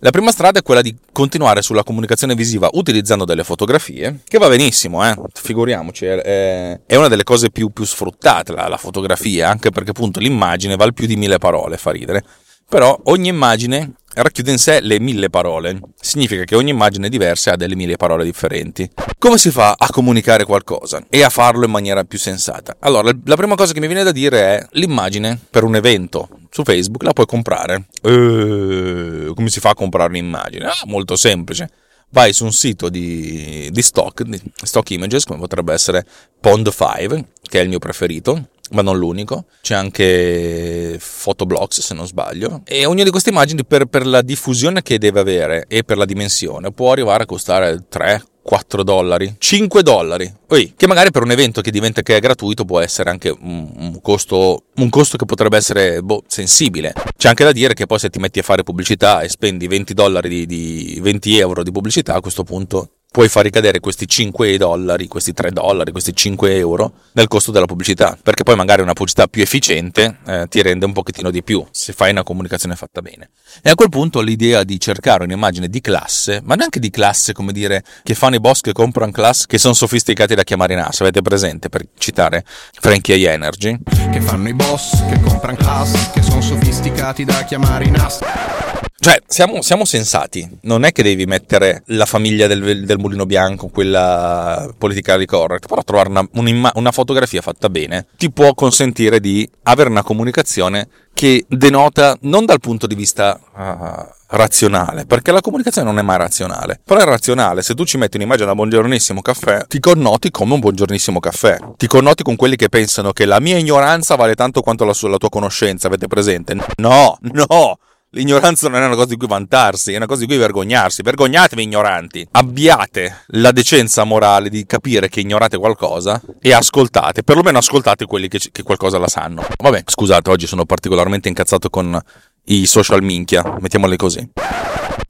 La 0.00 0.10
prima 0.10 0.30
strada 0.30 0.58
è 0.58 0.62
quella 0.62 0.82
di 0.82 0.94
continuare 1.10 1.62
sulla 1.62 1.82
comunicazione 1.82 2.34
visiva 2.34 2.68
utilizzando 2.74 3.24
delle 3.24 3.44
fotografie, 3.44 4.20
che 4.28 4.36
va 4.36 4.46
benissimo, 4.46 5.02
eh? 5.08 5.16
figuriamoci, 5.32 6.04
è, 6.04 6.80
è, 6.84 6.96
una 6.96 7.08
delle 7.08 7.24
cose 7.24 7.50
più, 7.50 7.70
più 7.70 7.84
sfruttate 7.84 8.52
la, 8.52 8.68
la, 8.68 8.76
fotografia, 8.76 9.48
anche 9.48 9.70
perché 9.70 9.90
appunto 9.90 10.20
l'immagine 10.20 10.76
vale 10.76 10.92
più 10.92 11.06
di 11.06 11.16
mille 11.16 11.38
parole, 11.38 11.78
fa 11.78 11.92
ridere. 11.92 12.22
Però 12.68 12.98
ogni 13.04 13.28
immagine 13.28 13.92
racchiude 14.14 14.50
in 14.50 14.58
sé 14.58 14.80
le 14.80 14.98
mille 14.98 15.30
parole. 15.30 15.78
Significa 16.00 16.44
che 16.44 16.56
ogni 16.56 16.70
immagine 16.70 17.08
diversa 17.08 17.52
ha 17.52 17.56
delle 17.56 17.76
mille 17.76 17.96
parole 17.96 18.24
differenti. 18.24 18.90
Come 19.18 19.38
si 19.38 19.50
fa 19.50 19.74
a 19.78 19.88
comunicare 19.90 20.44
qualcosa 20.44 21.04
e 21.08 21.22
a 21.22 21.28
farlo 21.28 21.64
in 21.64 21.70
maniera 21.70 22.04
più 22.04 22.18
sensata? 22.18 22.76
Allora, 22.80 23.10
la 23.24 23.36
prima 23.36 23.54
cosa 23.54 23.72
che 23.72 23.80
mi 23.80 23.86
viene 23.86 24.02
da 24.02 24.12
dire 24.12 24.40
è 24.40 24.66
l'immagine 24.72 25.38
per 25.48 25.64
un 25.64 25.76
evento 25.76 26.28
su 26.50 26.62
Facebook 26.64 27.02
la 27.02 27.12
puoi 27.12 27.26
comprare. 27.26 27.86
Eeeh, 28.02 29.34
come 29.34 29.48
si 29.48 29.60
fa 29.60 29.70
a 29.70 29.74
comprare 29.74 30.08
un'immagine? 30.08 30.64
Ah, 30.64 30.82
molto 30.86 31.14
semplice. 31.16 31.70
Vai 32.10 32.32
su 32.32 32.44
un 32.44 32.52
sito 32.52 32.88
di, 32.88 33.68
di 33.70 33.82
stock, 33.82 34.22
di 34.22 34.40
stock 34.62 34.90
images, 34.90 35.24
come 35.24 35.40
potrebbe 35.40 35.72
essere 35.72 36.06
Pond5, 36.42 37.24
che 37.42 37.60
è 37.60 37.62
il 37.62 37.68
mio 37.68 37.78
preferito, 37.78 38.48
ma 38.70 38.82
non 38.82 38.98
l'unico, 38.98 39.46
c'è 39.60 39.74
anche 39.74 40.98
Photoblogs 41.00 41.80
se 41.80 41.94
non 41.94 42.06
sbaglio, 42.06 42.62
e 42.64 42.84
ognuna 42.84 43.04
di 43.04 43.10
queste 43.10 43.30
immagini 43.30 43.64
per, 43.64 43.86
per, 43.86 44.06
la 44.06 44.22
diffusione 44.22 44.82
che 44.82 44.98
deve 44.98 45.20
avere 45.20 45.64
e 45.68 45.84
per 45.84 45.96
la 45.96 46.04
dimensione 46.04 46.72
può 46.72 46.92
arrivare 46.92 47.24
a 47.24 47.26
costare 47.26 47.84
3, 47.88 48.22
4 48.46 48.84
dollari, 48.84 49.34
5 49.38 49.82
dollari, 49.82 50.32
Poi, 50.46 50.74
che 50.76 50.86
magari 50.86 51.10
per 51.10 51.22
un 51.22 51.32
evento 51.32 51.60
che 51.60 51.72
diventa 51.72 52.02
che 52.02 52.16
è 52.16 52.20
gratuito 52.20 52.64
può 52.64 52.78
essere 52.78 53.10
anche 53.10 53.28
un, 53.28 53.72
un, 53.76 54.00
costo, 54.00 54.66
un 54.76 54.88
costo 54.88 55.16
che 55.16 55.24
potrebbe 55.24 55.56
essere 55.56 56.00
boh, 56.00 56.22
sensibile. 56.28 56.92
C'è 57.16 57.28
anche 57.28 57.42
da 57.42 57.50
dire 57.50 57.74
che 57.74 57.86
poi 57.86 57.98
se 57.98 58.08
ti 58.08 58.20
metti 58.20 58.38
a 58.38 58.44
fare 58.44 58.62
pubblicità 58.62 59.20
e 59.20 59.28
spendi 59.28 59.66
20 59.66 59.94
dollari 59.94 60.28
di, 60.28 60.46
di 60.46 61.00
20 61.00 61.38
euro 61.38 61.64
di 61.64 61.72
pubblicità, 61.72 62.14
a 62.14 62.20
questo 62.20 62.44
punto 62.44 62.90
puoi 63.16 63.30
far 63.30 63.44
ricadere 63.44 63.80
questi 63.80 64.06
5 64.06 64.58
dollari, 64.58 65.08
questi 65.08 65.32
3 65.32 65.50
dollari, 65.50 65.90
questi 65.90 66.14
5 66.14 66.54
euro 66.54 66.92
nel 67.12 67.28
costo 67.28 67.50
della 67.50 67.64
pubblicità, 67.64 68.14
perché 68.22 68.42
poi 68.42 68.56
magari 68.56 68.82
una 68.82 68.92
pubblicità 68.92 69.26
più 69.26 69.40
efficiente 69.40 70.18
eh, 70.26 70.46
ti 70.50 70.60
rende 70.60 70.84
un 70.84 70.92
pochettino 70.92 71.30
di 71.30 71.42
più 71.42 71.64
se 71.70 71.94
fai 71.94 72.10
una 72.10 72.22
comunicazione 72.22 72.76
fatta 72.76 73.00
bene. 73.00 73.30
E 73.62 73.70
a 73.70 73.74
quel 73.74 73.88
punto 73.88 74.20
l'idea 74.20 74.64
di 74.64 74.78
cercare 74.78 75.24
un'immagine 75.24 75.70
di 75.70 75.80
classe, 75.80 76.42
ma 76.44 76.56
neanche 76.56 76.78
di 76.78 76.90
classe 76.90 77.32
come 77.32 77.54
dire 77.54 77.82
che 78.02 78.14
fanno 78.14 78.34
i 78.34 78.40
boss 78.40 78.60
che 78.60 78.72
comprano 78.72 79.12
class 79.12 79.46
che 79.46 79.56
sono 79.56 79.72
sofisticati 79.72 80.34
da 80.34 80.42
chiamare 80.42 80.74
in 80.74 80.80
ass, 80.80 81.00
avete 81.00 81.22
presente 81.22 81.70
per 81.70 81.86
citare 81.96 82.44
Frankie 82.44 83.30
Energy? 83.30 83.78
Che 84.12 84.20
fanno 84.20 84.50
i 84.50 84.54
boss 84.54 85.06
che 85.08 85.18
comprano 85.20 85.56
class 85.56 86.12
che 86.12 86.20
sono 86.20 86.42
sofisticati 86.42 87.24
da 87.24 87.44
chiamare 87.44 87.86
in 87.86 87.96
ass. 87.96 88.65
Cioè, 89.06 89.22
siamo, 89.28 89.62
siamo, 89.62 89.84
sensati. 89.84 90.58
Non 90.62 90.84
è 90.84 90.90
che 90.90 91.04
devi 91.04 91.26
mettere 91.26 91.84
la 91.86 92.06
famiglia 92.06 92.48
del, 92.48 92.84
del 92.84 92.98
mulino 92.98 93.24
bianco, 93.24 93.68
quella 93.68 94.68
politically 94.76 95.26
correct, 95.26 95.68
però 95.68 95.84
trovare 95.84 96.08
una, 96.08 96.72
una, 96.74 96.90
fotografia 96.90 97.40
fatta 97.40 97.70
bene 97.70 98.06
ti 98.16 98.32
può 98.32 98.52
consentire 98.54 99.20
di 99.20 99.48
avere 99.62 99.90
una 99.90 100.02
comunicazione 100.02 100.88
che 101.14 101.44
denota 101.48 102.18
non 102.22 102.46
dal 102.46 102.58
punto 102.58 102.88
di 102.88 102.96
vista 102.96 103.38
uh, 103.54 104.34
razionale, 104.36 105.06
perché 105.06 105.30
la 105.30 105.40
comunicazione 105.40 105.88
non 105.88 106.00
è 106.00 106.02
mai 106.02 106.18
razionale, 106.18 106.80
però 106.82 106.98
è 106.98 107.04
razionale. 107.04 107.62
Se 107.62 107.76
tu 107.76 107.84
ci 107.84 107.98
metti 107.98 108.16
un'immagine 108.16 108.46
da 108.46 108.56
buongiornissimo 108.56 109.22
caffè, 109.22 109.66
ti 109.68 109.78
connoti 109.78 110.32
come 110.32 110.54
un 110.54 110.58
buongiornissimo 110.58 111.20
caffè. 111.20 111.58
Ti 111.76 111.86
connoti 111.86 112.24
con 112.24 112.34
quelli 112.34 112.56
che 112.56 112.68
pensano 112.68 113.12
che 113.12 113.24
la 113.24 113.38
mia 113.38 113.56
ignoranza 113.56 114.16
vale 114.16 114.34
tanto 114.34 114.62
quanto 114.62 114.84
la, 114.84 114.94
la 115.00 115.16
tua 115.16 115.28
conoscenza, 115.28 115.86
avete 115.86 116.08
presente? 116.08 116.56
No, 116.78 117.16
no! 117.20 117.78
L'ignoranza 118.10 118.68
non 118.68 118.80
è 118.82 118.86
una 118.86 118.94
cosa 118.94 119.08
di 119.08 119.16
cui 119.16 119.26
vantarsi, 119.26 119.92
è 119.92 119.96
una 119.96 120.06
cosa 120.06 120.20
di 120.20 120.26
cui 120.26 120.36
vergognarsi. 120.36 121.02
Vergognatevi, 121.02 121.62
ignoranti. 121.62 122.26
Abbiate 122.30 123.24
la 123.28 123.50
decenza 123.50 124.04
morale 124.04 124.48
di 124.48 124.64
capire 124.64 125.08
che 125.08 125.20
ignorate 125.20 125.58
qualcosa 125.58 126.22
e 126.40 126.52
ascoltate, 126.52 127.24
perlomeno 127.24 127.58
ascoltate 127.58 128.06
quelli 128.06 128.28
che, 128.28 128.40
che 128.52 128.62
qualcosa 128.62 128.98
la 128.98 129.08
sanno. 129.08 129.44
Vabbè, 129.58 129.82
scusate, 129.84 130.30
oggi 130.30 130.46
sono 130.46 130.64
particolarmente 130.64 131.28
incazzato 131.28 131.68
con 131.68 132.00
i 132.44 132.66
social 132.66 133.02
minchia, 133.02 133.56
mettiamoli 133.60 133.96
così. 133.96 134.26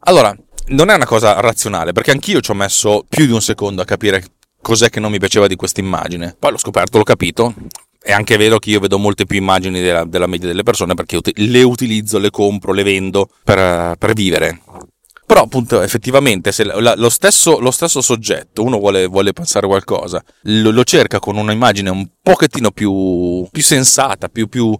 Allora, 0.00 0.34
non 0.68 0.88
è 0.88 0.94
una 0.94 1.06
cosa 1.06 1.38
razionale, 1.40 1.92
perché 1.92 2.10
anch'io 2.10 2.40
ci 2.40 2.50
ho 2.50 2.54
messo 2.54 3.04
più 3.08 3.26
di 3.26 3.32
un 3.32 3.42
secondo 3.42 3.82
a 3.82 3.84
capire 3.84 4.24
cos'è 4.60 4.90
che 4.90 4.98
non 4.98 5.12
mi 5.12 5.18
piaceva 5.18 5.46
di 5.46 5.54
questa 5.54 5.80
immagine. 5.80 6.34
Poi 6.36 6.50
l'ho 6.50 6.58
scoperto, 6.58 6.98
l'ho 6.98 7.04
capito, 7.04 7.54
è 8.06 8.12
anche 8.12 8.36
vero 8.36 8.60
che 8.60 8.70
io 8.70 8.78
vedo 8.78 8.98
molte 8.98 9.26
più 9.26 9.36
immagini 9.36 9.80
della, 9.80 10.04
della 10.04 10.28
media 10.28 10.46
delle 10.46 10.62
persone 10.62 10.94
perché 10.94 11.18
le 11.34 11.62
utilizzo, 11.64 12.18
le 12.18 12.30
compro, 12.30 12.72
le 12.72 12.84
vendo 12.84 13.28
per, 13.42 13.96
per 13.98 14.12
vivere. 14.12 14.60
Però 15.26 15.42
appunto 15.42 15.82
effettivamente 15.82 16.52
se 16.52 16.62
lo, 16.62 17.08
stesso, 17.10 17.58
lo, 17.58 17.72
stesso, 17.72 18.00
soggetto, 18.00 18.62
uno 18.62 18.78
vuole, 18.78 19.06
vuole 19.06 19.32
pensare 19.32 19.66
qualcosa, 19.66 20.22
lo, 20.42 20.70
lo, 20.70 20.84
cerca 20.84 21.18
con 21.18 21.36
un'immagine 21.36 21.90
un 21.90 22.06
pochettino 22.22 22.70
più, 22.70 23.44
più 23.50 23.62
sensata, 23.62 24.28
più, 24.28 24.46
più, 24.46 24.78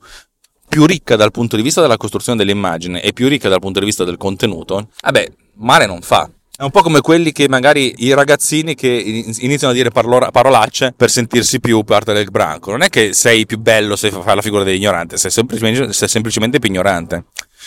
più, 0.69 0.87
ricca 0.87 1.17
dal 1.17 1.33
punto 1.33 1.57
di 1.57 1.63
vista 1.63 1.81
della 1.81 1.97
costruzione 1.97 2.39
dell'immagine 2.39 3.03
e 3.03 3.13
più 3.13 3.27
ricca 3.27 3.49
dal 3.49 3.59
punto 3.59 3.81
di 3.81 3.87
vista 3.87 4.05
del 4.05 4.19
contenuto, 4.19 4.91
vabbè, 5.03 5.33
male 5.55 5.87
non 5.87 6.01
fa. 6.01 6.31
È 6.59 6.63
un 6.63 6.71
po' 6.71 6.81
come 6.81 7.03
quelli 7.03 7.33
che 7.33 7.49
magari 7.49 7.93
i 7.99 8.15
ragazzini 8.15 8.75
che 8.75 8.89
iniziano 8.89 9.75
a 9.75 9.77
dire 9.77 9.91
parolacce 9.91 10.95
per 10.97 11.11
sentirsi 11.11 11.61
più 11.61 11.83
parte 11.83 12.15
del 12.15 12.31
branco. 12.31 12.71
Non 12.71 12.81
è 12.81 12.89
che 12.89 13.13
sei 13.13 13.45
più 13.45 13.59
bello 13.59 13.95
se 13.95 14.11
fai 14.11 14.35
la 14.35 14.41
figura 14.41 14.63
dell'ignorante, 14.63 15.19
sei 15.19 15.31
semplicemente, 15.31 15.93
sei 15.93 16.09
semplicemente 16.09 16.59
più 16.59 16.71
ignorante. 16.71 17.25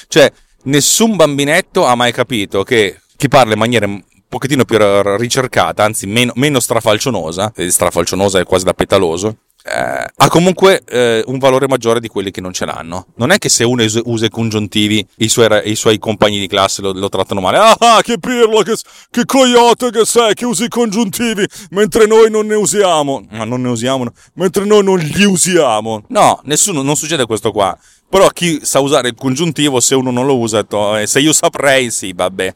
Cioè, 0.08 0.31
nessun 0.63 1.15
bambinetto 1.15 1.86
ha 1.86 1.93
mai 1.93 2.12
capito 2.12 2.63
che 2.63 3.00
chi 3.15 3.27
parla 3.27 3.53
in 3.53 3.60
maniera 3.60 3.88
pochettino 4.27 4.65
più 4.65 4.79
ricercata, 5.17 5.84
anzi 5.84 6.08
meno, 6.08 6.31
meno 6.36 6.60
strafalcionosa, 6.60 7.53
strafalcionosa 7.55 8.39
è 8.39 8.43
quasi 8.43 8.65
da 8.65 8.74
petaloso, 8.74 9.38
eh, 9.69 10.05
ha 10.15 10.27
comunque 10.29 10.81
eh, 10.88 11.23
un 11.27 11.38
valore 11.38 11.67
maggiore 11.67 11.99
di 11.99 12.07
quelli 12.07 12.31
che 12.31 12.41
non 12.41 12.53
ce 12.53 12.65
l'hanno. 12.65 13.07
Non 13.15 13.31
è 13.31 13.38
che 13.38 13.49
se 13.49 13.63
uno 13.63 13.83
usa 14.03 14.25
i 14.25 14.29
congiuntivi, 14.29 15.05
i 15.17 15.29
suoi, 15.29 15.47
i 15.69 15.75
suoi 15.75 15.99
compagni 15.99 16.39
di 16.39 16.47
classe 16.47 16.81
lo, 16.81 16.91
lo, 16.91 17.09
trattano 17.09 17.39
male. 17.39 17.57
Ah, 17.57 18.01
che 18.01 18.17
pirla, 18.17 18.63
che, 18.63 18.75
che 19.11 19.25
coyote 19.25 19.91
che 19.91 20.05
sei, 20.05 20.33
che 20.33 20.45
usi 20.45 20.63
i 20.63 20.69
congiuntivi, 20.69 21.47
mentre 21.69 22.07
noi 22.07 22.31
non 22.31 22.47
ne 22.47 22.55
usiamo. 22.55 23.25
Ma 23.29 23.43
non 23.43 23.61
ne 23.61 23.69
usiamo, 23.69 24.05
no. 24.05 24.13
mentre 24.33 24.65
noi 24.65 24.83
non 24.83 24.97
li 24.97 25.23
usiamo. 25.25 26.03
No, 26.07 26.41
nessuno, 26.45 26.81
non 26.81 26.95
succede 26.95 27.25
questo 27.25 27.51
qua. 27.51 27.77
Però 28.09 28.27
chi 28.29 28.59
sa 28.63 28.79
usare 28.79 29.09
il 29.09 29.15
congiuntivo, 29.15 29.79
se 29.79 29.93
uno 29.93 30.09
non 30.09 30.25
lo 30.25 30.38
usa, 30.38 30.65
eh, 30.99 31.05
se 31.05 31.19
io 31.19 31.31
saprei, 31.31 31.91
sì, 31.91 32.11
vabbè. 32.13 32.55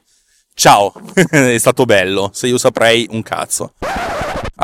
Ciao, 0.55 0.93
è 1.29 1.57
stato 1.57 1.85
bello. 1.85 2.31
Se 2.33 2.47
io 2.47 2.57
saprei, 2.57 3.07
un 3.11 3.21
cazzo. 3.21 3.73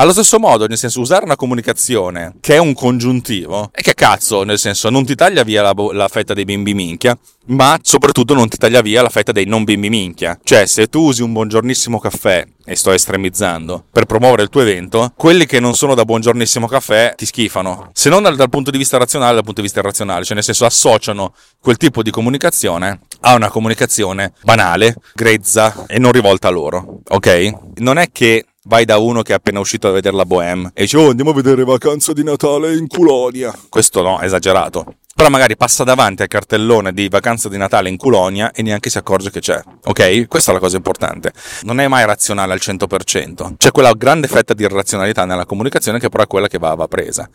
Allo 0.00 0.12
stesso 0.12 0.38
modo, 0.38 0.66
nel 0.66 0.78
senso, 0.78 0.98
usare 1.00 1.26
una 1.26 1.36
comunicazione 1.36 2.36
che 2.40 2.54
è 2.54 2.58
un 2.58 2.72
congiuntivo, 2.72 3.68
e 3.70 3.82
che 3.82 3.92
cazzo, 3.92 4.44
nel 4.44 4.58
senso, 4.58 4.88
non 4.88 5.04
ti 5.04 5.14
taglia 5.14 5.42
via 5.42 5.60
la, 5.60 5.74
la, 5.92 6.08
fetta 6.08 6.32
dei 6.32 6.46
bimbi 6.46 6.72
minchia, 6.72 7.14
ma 7.48 7.78
soprattutto 7.82 8.32
non 8.32 8.48
ti 8.48 8.56
taglia 8.56 8.80
via 8.80 9.02
la 9.02 9.10
fetta 9.10 9.30
dei 9.30 9.44
non 9.44 9.62
bimbi 9.64 9.90
minchia. 9.90 10.38
Cioè, 10.42 10.64
se 10.64 10.86
tu 10.86 11.02
usi 11.02 11.20
un 11.20 11.34
buongiornissimo 11.34 11.98
caffè, 11.98 12.46
e 12.64 12.76
sto 12.76 12.92
estremizzando, 12.92 13.84
per 13.92 14.06
promuovere 14.06 14.44
il 14.44 14.48
tuo 14.48 14.62
evento, 14.62 15.12
quelli 15.16 15.44
che 15.44 15.60
non 15.60 15.74
sono 15.74 15.94
da 15.94 16.06
buongiornissimo 16.06 16.66
caffè 16.66 17.12
ti 17.14 17.26
schifano. 17.26 17.90
Se 17.92 18.08
non 18.08 18.22
dal, 18.22 18.36
dal 18.36 18.48
punto 18.48 18.70
di 18.70 18.78
vista 18.78 18.96
razionale, 18.96 19.34
dal 19.34 19.44
punto 19.44 19.60
di 19.60 19.66
vista 19.66 19.80
irrazionale, 19.80 20.24
cioè 20.24 20.34
nel 20.34 20.44
senso 20.44 20.64
associano 20.64 21.34
quel 21.60 21.76
tipo 21.76 22.02
di 22.02 22.10
comunicazione 22.10 23.00
a 23.20 23.34
una 23.34 23.50
comunicazione 23.50 24.32
banale, 24.44 24.94
grezza 25.12 25.84
e 25.86 25.98
non 25.98 26.12
rivolta 26.12 26.48
a 26.48 26.52
loro. 26.52 27.00
Ok? 27.08 27.52
Non 27.80 27.98
è 27.98 28.10
che 28.10 28.46
vai 28.70 28.84
da 28.84 28.98
uno 28.98 29.22
che 29.22 29.32
è 29.32 29.34
appena 29.34 29.58
uscito 29.58 29.88
a 29.88 29.90
vedere 29.90 30.14
la 30.14 30.24
Bohème 30.24 30.70
e 30.72 30.82
dice 30.82 30.96
oh 30.96 31.10
andiamo 31.10 31.30
a 31.30 31.34
vedere 31.34 31.64
vacanza 31.64 32.12
di 32.12 32.22
Natale 32.22 32.76
in 32.76 32.86
Culonia. 32.86 33.52
Questo 33.68 34.00
no, 34.00 34.20
è 34.20 34.26
esagerato. 34.26 34.94
Però 35.12 35.28
magari 35.28 35.56
passa 35.56 35.82
davanti 35.82 36.22
al 36.22 36.28
cartellone 36.28 36.92
di 36.92 37.08
vacanza 37.08 37.48
di 37.48 37.56
Natale 37.56 37.88
in 37.88 37.96
Culonia 37.96 38.52
e 38.52 38.62
neanche 38.62 38.88
si 38.88 38.96
accorge 38.96 39.30
che 39.30 39.40
c'è. 39.40 39.60
Ok? 39.84 40.28
Questa 40.28 40.52
è 40.52 40.54
la 40.54 40.60
cosa 40.60 40.76
importante. 40.76 41.32
Non 41.62 41.80
è 41.80 41.88
mai 41.88 42.06
razionale 42.06 42.52
al 42.52 42.60
100%. 42.62 43.56
C'è 43.56 43.72
quella 43.72 43.92
grande 43.94 44.28
fetta 44.28 44.54
di 44.54 44.62
irrazionalità 44.62 45.24
nella 45.24 45.44
comunicazione 45.44 45.98
che 45.98 46.08
però 46.08 46.22
è 46.22 46.26
quella 46.28 46.46
che 46.46 46.58
va, 46.58 46.72
va 46.74 46.86
presa. 46.86 47.28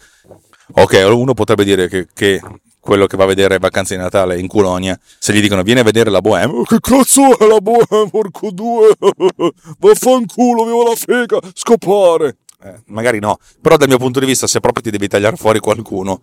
Ok, 0.76 1.06
uno 1.08 1.34
potrebbe 1.34 1.66
dire 1.66 1.90
che, 1.90 2.08
che 2.14 2.42
quello 2.86 3.08
che 3.08 3.18
va 3.18 3.24
a 3.24 3.28
vedere 3.28 3.58
vacanze 3.58 3.96
di 3.96 4.02
Natale 4.02 4.40
in 4.40 4.46
Culonia, 4.46 4.98
se 5.18 5.34
gli 5.34 5.42
dicono 5.42 5.64
vieni 5.64 5.80
a 5.80 5.84
vedere 5.84 6.12
la 6.12 6.22
Bohème, 6.22 6.54
oh, 6.54 6.64
che 6.64 6.78
cazzo 6.80 7.36
è 7.40 7.48
la 7.48 7.58
Bohème, 7.58 8.10
porco 8.12 8.52
due, 8.52 8.94
vaffanculo, 9.80 10.66
vivo 10.66 10.84
la 10.84 10.96
fega, 10.96 11.40
scopare. 11.54 12.38
Eh, 12.64 12.84
magari 12.86 13.18
no, 13.18 13.40
però 13.60 13.76
dal 13.76 13.88
mio 13.88 13.98
punto 13.98 14.20
di 14.20 14.28
vista 14.28 14.46
se 14.46 14.60
proprio 14.60 14.84
ti 14.84 14.92
devi 14.92 15.08
tagliare 15.08 15.36
fuori 15.36 15.58
qualcuno, 15.58 16.22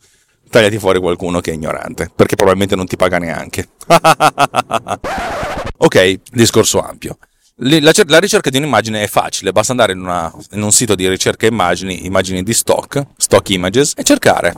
tagliati 0.49 0.79
fuori 0.79 1.01
qualcuno 1.01 1.41
che 1.41 1.51
è 1.51 1.55
ignorante, 1.55 2.13
perché 2.15 2.37
probabilmente 2.37 2.77
non 2.77 2.87
ti 2.87 2.95
paga 2.95 3.19
neanche. 3.19 3.71
ok, 5.79 6.21
discorso 6.31 6.81
ampio. 6.81 7.19
La, 7.57 7.91
la, 8.07 8.19
ricerca 8.21 8.51
di 8.51 8.59
un'immagine 8.59 9.03
è 9.03 9.09
facile, 9.09 9.51
basta 9.51 9.73
andare 9.73 9.95
in, 9.95 10.01
una, 10.01 10.33
in, 10.53 10.63
un 10.63 10.71
sito 10.71 10.95
di 10.95 11.09
ricerca 11.09 11.47
immagini, 11.47 12.07
immagini 12.07 12.45
di 12.45 12.53
stock, 12.53 13.05
stock 13.17 13.51
images, 13.51 13.95
e 13.97 14.05
cercare. 14.05 14.55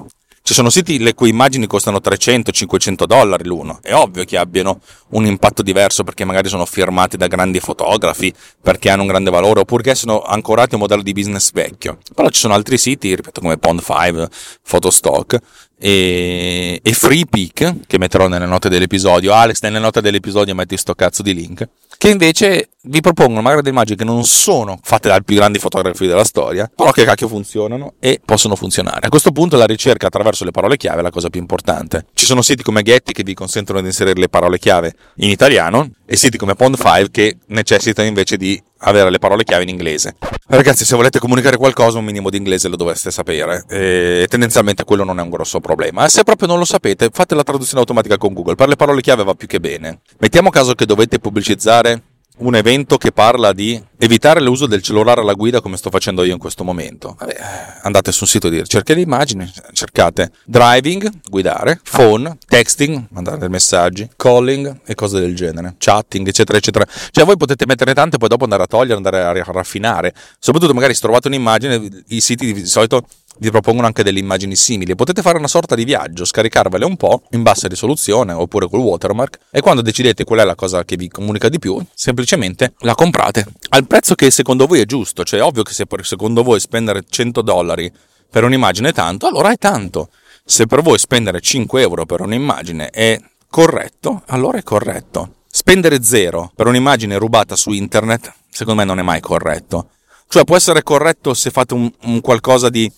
Ci 0.46 0.52
sono 0.52 0.68
siti 0.68 0.98
le 0.98 1.14
cui 1.14 1.30
immagini 1.30 1.66
costano 1.66 2.00
300-500 2.04 3.06
dollari 3.06 3.46
l'uno. 3.46 3.78
È 3.80 3.94
ovvio 3.94 4.24
che 4.24 4.36
abbiano 4.36 4.78
un 5.12 5.24
impatto 5.24 5.62
diverso 5.62 6.04
perché 6.04 6.26
magari 6.26 6.50
sono 6.50 6.66
firmati 6.66 7.16
da 7.16 7.28
grandi 7.28 7.60
fotografi, 7.60 8.30
perché 8.60 8.90
hanno 8.90 9.00
un 9.00 9.08
grande 9.08 9.30
valore, 9.30 9.60
oppure 9.60 9.94
sono 9.94 10.20
ancorati 10.20 10.72
a 10.72 10.74
un 10.74 10.82
modello 10.82 11.00
di 11.00 11.14
business 11.14 11.50
vecchio. 11.50 11.96
Però 12.14 12.28
ci 12.28 12.40
sono 12.40 12.52
altri 12.52 12.76
siti, 12.76 13.16
ripeto, 13.16 13.40
come 13.40 13.54
Pond5, 13.54 14.26
Photostock, 14.68 15.38
e, 15.78 16.78
e 16.82 16.92
FreePic, 16.92 17.86
che 17.86 17.98
metterò 17.98 18.28
nelle 18.28 18.44
note 18.44 18.68
dell'episodio. 18.68 19.32
Alex, 19.32 19.62
nelle 19.62 19.78
note 19.78 20.02
dell'episodio 20.02 20.54
metti 20.54 20.76
sto 20.76 20.94
cazzo 20.94 21.22
di 21.22 21.32
link, 21.32 21.66
che 21.96 22.10
invece 22.10 22.68
vi 22.86 23.00
propongono 23.00 23.40
magari 23.40 23.62
delle 23.62 23.74
immagini 23.74 23.96
che 23.96 24.04
non 24.04 24.24
sono 24.24 24.78
fatte 24.82 25.08
dai 25.08 25.22
più 25.24 25.36
grandi 25.36 25.58
fotografi 25.58 26.06
della 26.06 26.24
storia, 26.24 26.70
però 26.74 26.90
che 26.90 27.04
cacchio 27.04 27.28
funzionano 27.28 27.94
e 27.98 28.20
possono 28.24 28.56
funzionare. 28.56 29.06
A 29.06 29.08
questo 29.08 29.32
punto 29.32 29.56
la 29.56 29.64
ricerca 29.64 30.06
attraverso 30.06 30.44
le 30.44 30.50
parole 30.50 30.76
chiave 30.76 31.00
è 31.00 31.02
la 31.02 31.10
cosa 31.10 31.30
più 31.30 31.40
importante. 31.40 32.06
Ci 32.12 32.26
sono 32.26 32.42
siti 32.42 32.62
come 32.62 32.82
Getty 32.82 33.12
che 33.12 33.22
vi 33.22 33.34
consentono 33.34 33.80
di 33.80 33.86
inserire 33.86 34.18
le 34.18 34.28
parole 34.28 34.58
chiave 34.58 34.94
in 35.16 35.30
italiano 35.30 35.90
e 36.06 36.16
siti 36.16 36.36
come 36.36 36.54
Pond5 36.58 37.10
che 37.10 37.38
necessitano 37.46 38.06
invece 38.06 38.36
di 38.36 38.62
avere 38.84 39.10
le 39.10 39.18
parole 39.18 39.44
chiave 39.44 39.62
in 39.64 39.68
inglese. 39.68 40.16
Ragazzi, 40.46 40.84
se 40.84 40.94
volete 40.96 41.18
comunicare 41.18 41.56
qualcosa, 41.56 41.98
un 41.98 42.04
minimo 42.04 42.30
di 42.30 42.36
inglese 42.36 42.68
lo 42.68 42.76
dovreste 42.76 43.10
sapere. 43.10 43.64
E 43.68 44.26
tendenzialmente 44.28 44.84
quello 44.84 45.04
non 45.04 45.18
è 45.18 45.22
un 45.22 45.30
grosso 45.30 45.60
problema. 45.60 46.08
Se 46.08 46.22
proprio 46.22 46.48
non 46.48 46.58
lo 46.58 46.64
sapete, 46.64 47.08
fate 47.12 47.34
la 47.34 47.42
traduzione 47.42 47.80
automatica 47.80 48.16
con 48.18 48.32
Google. 48.32 48.54
Per 48.54 48.68
le 48.68 48.76
parole 48.76 49.00
chiave 49.00 49.24
va 49.24 49.34
più 49.34 49.46
che 49.46 49.60
bene. 49.60 50.00
Mettiamo 50.18 50.50
caso 50.50 50.74
che 50.74 50.86
dovete 50.86 51.18
pubblicizzare 51.18 52.02
un 52.36 52.56
evento 52.56 52.96
che 52.96 53.12
parla 53.12 53.52
di 53.52 53.80
evitare 53.98 54.40
l'uso 54.40 54.66
del 54.66 54.82
cellulare 54.82 55.20
alla 55.20 55.34
guida 55.34 55.60
come 55.60 55.76
sto 55.76 55.88
facendo 55.90 56.24
io 56.24 56.32
in 56.32 56.38
questo 56.38 56.64
momento. 56.64 57.16
Vabbè, 57.18 57.36
andate 57.82 58.10
un 58.18 58.26
sito 58.26 58.48
di 58.48 58.58
ricerca 58.58 58.92
di 58.92 59.02
immagini, 59.02 59.50
cercate 59.72 60.32
driving, 60.44 61.10
guidare, 61.28 61.80
phone, 61.88 62.36
texting, 62.46 63.06
mandare 63.10 63.48
messaggi, 63.48 64.08
calling 64.16 64.80
e 64.84 64.94
cose 64.94 65.20
del 65.20 65.34
genere, 65.34 65.76
chatting, 65.78 66.26
eccetera, 66.26 66.58
eccetera. 66.58 66.86
Cioè 67.10 67.24
voi 67.24 67.36
potete 67.36 67.66
mettere 67.66 67.94
tante 67.94 68.16
e 68.16 68.18
poi 68.18 68.28
dopo 68.28 68.44
andare 68.44 68.64
a 68.64 68.66
togliere, 68.66 68.96
andare 68.96 69.22
a 69.22 69.44
raffinare. 69.52 70.12
Soprattutto 70.38 70.74
magari 70.74 70.94
se 70.94 71.00
trovate 71.00 71.28
un'immagine, 71.28 72.04
i 72.08 72.20
siti 72.20 72.52
di 72.52 72.66
solito 72.66 73.06
vi 73.38 73.50
propongono 73.50 73.86
anche 73.86 74.02
delle 74.02 74.18
immagini 74.18 74.56
simili. 74.56 74.94
Potete 74.94 75.22
fare 75.22 75.38
una 75.38 75.48
sorta 75.48 75.74
di 75.74 75.84
viaggio, 75.84 76.24
scaricarvele 76.24 76.84
un 76.84 76.96
po' 76.96 77.22
in 77.30 77.42
bassa 77.42 77.68
risoluzione 77.68 78.32
oppure 78.32 78.68
col 78.68 78.80
watermark 78.80 79.38
e 79.50 79.60
quando 79.60 79.82
decidete 79.82 80.24
qual 80.24 80.40
è 80.40 80.44
la 80.44 80.54
cosa 80.54 80.84
che 80.84 80.96
vi 80.96 81.08
comunica 81.08 81.48
di 81.48 81.58
più, 81.58 81.82
semplicemente 81.94 82.74
la 82.80 82.94
comprate 82.94 83.46
al 83.70 83.86
prezzo 83.86 84.14
che 84.14 84.30
secondo 84.30 84.66
voi 84.66 84.80
è 84.80 84.84
giusto. 84.84 85.24
Cioè, 85.24 85.40
è 85.40 85.42
ovvio 85.42 85.62
che 85.62 85.72
se 85.72 85.86
secondo 86.02 86.42
voi 86.42 86.60
spendere 86.60 87.04
100 87.08 87.42
dollari 87.42 87.92
per 88.30 88.44
un'immagine 88.44 88.88
è 88.88 88.92
tanto, 88.92 89.26
allora 89.26 89.52
è 89.52 89.56
tanto. 89.56 90.10
Se 90.44 90.66
per 90.66 90.82
voi 90.82 90.98
spendere 90.98 91.40
5 91.40 91.80
euro 91.80 92.04
per 92.04 92.20
un'immagine 92.20 92.90
è 92.90 93.18
corretto, 93.48 94.22
allora 94.26 94.58
è 94.58 94.62
corretto. 94.62 95.36
Spendere 95.48 96.02
zero 96.02 96.50
per 96.54 96.66
un'immagine 96.66 97.16
rubata 97.16 97.54
su 97.54 97.70
internet, 97.70 98.32
secondo 98.50 98.80
me 98.80 98.86
non 98.86 98.98
è 98.98 99.02
mai 99.02 99.20
corretto. 99.20 99.90
Cioè 100.28 100.42
può 100.42 100.56
essere 100.56 100.82
corretto 100.82 101.32
se 101.32 101.50
fate 101.50 101.74
un, 101.74 101.90
un 102.02 102.20
qualcosa 102.20 102.68
di 102.68 102.90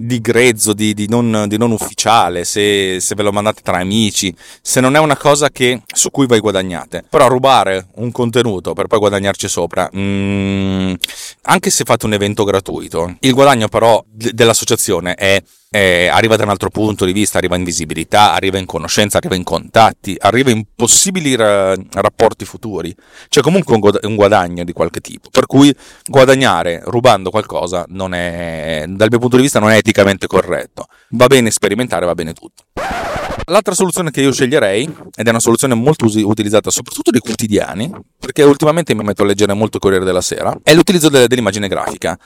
di 0.00 0.20
grezzo, 0.20 0.74
di, 0.74 0.94
di, 0.94 1.08
non, 1.08 1.46
di 1.48 1.58
non, 1.58 1.72
ufficiale, 1.72 2.44
se, 2.44 3.00
se, 3.00 3.14
ve 3.16 3.24
lo 3.24 3.32
mandate 3.32 3.62
tra 3.64 3.78
amici, 3.78 4.32
se 4.62 4.80
non 4.80 4.94
è 4.94 5.00
una 5.00 5.16
cosa 5.16 5.50
che, 5.50 5.82
su 5.92 6.12
cui 6.12 6.26
voi 6.26 6.38
guadagnate. 6.38 7.04
Però 7.08 7.26
rubare 7.26 7.88
un 7.96 8.12
contenuto 8.12 8.74
per 8.74 8.86
poi 8.86 9.00
guadagnarci 9.00 9.48
sopra, 9.48 9.90
mm, 9.94 10.94
anche 11.42 11.70
se 11.70 11.82
fate 11.82 12.06
un 12.06 12.12
evento 12.12 12.44
gratuito, 12.44 13.16
il 13.18 13.34
guadagno 13.34 13.66
però 13.66 14.00
dell'associazione 14.08 15.14
è 15.14 15.42
eh, 15.70 16.08
arriva 16.08 16.36
da 16.36 16.44
un 16.44 16.50
altro 16.50 16.70
punto 16.70 17.04
di 17.04 17.12
vista, 17.12 17.38
arriva 17.38 17.56
in 17.56 17.64
visibilità, 17.64 18.32
arriva 18.32 18.58
in 18.58 18.64
conoscenza, 18.64 19.18
arriva 19.18 19.34
in 19.34 19.44
contatti, 19.44 20.16
arriva 20.18 20.50
in 20.50 20.64
possibili 20.74 21.34
ra- 21.34 21.76
rapporti 21.92 22.44
futuri. 22.44 22.94
C'è 23.28 23.40
comunque 23.40 23.74
un, 23.74 23.80
guad- 23.80 24.04
un, 24.04 24.14
guadagno 24.14 24.64
di 24.64 24.72
qualche 24.72 25.00
tipo. 25.00 25.28
Per 25.30 25.46
cui 25.46 25.74
guadagnare 26.06 26.80
rubando 26.84 27.30
qualcosa 27.30 27.84
è, 27.84 28.84
dal 28.88 29.08
mio 29.10 29.18
punto 29.18 29.36
di 29.36 29.42
vista, 29.42 29.58
non 29.58 29.70
è 29.70 29.76
eticamente 29.76 30.26
corretto. 30.26 30.86
Va 31.10 31.26
bene 31.26 31.50
sperimentare, 31.50 32.06
va 32.06 32.14
bene 32.14 32.32
tutto. 32.32 32.64
L'altra 33.46 33.74
soluzione 33.74 34.10
che 34.10 34.20
io 34.20 34.32
sceglierei, 34.32 34.84
ed 35.14 35.26
è 35.26 35.30
una 35.30 35.40
soluzione 35.40 35.74
molto 35.74 36.04
us- 36.04 36.16
utilizzata 36.16 36.70
soprattutto 36.70 37.10
dai 37.10 37.20
quotidiani, 37.20 37.90
perché 38.18 38.42
ultimamente 38.42 38.94
mi 38.94 39.02
metto 39.02 39.22
a 39.22 39.26
leggere 39.26 39.54
molto 39.54 39.76
il 39.76 39.82
Corriere 39.82 40.04
della 40.04 40.20
Sera, 40.20 40.54
è 40.62 40.74
l'utilizzo 40.74 41.08
de- 41.08 41.26
dell'immagine 41.26 41.68
grafica 41.68 42.18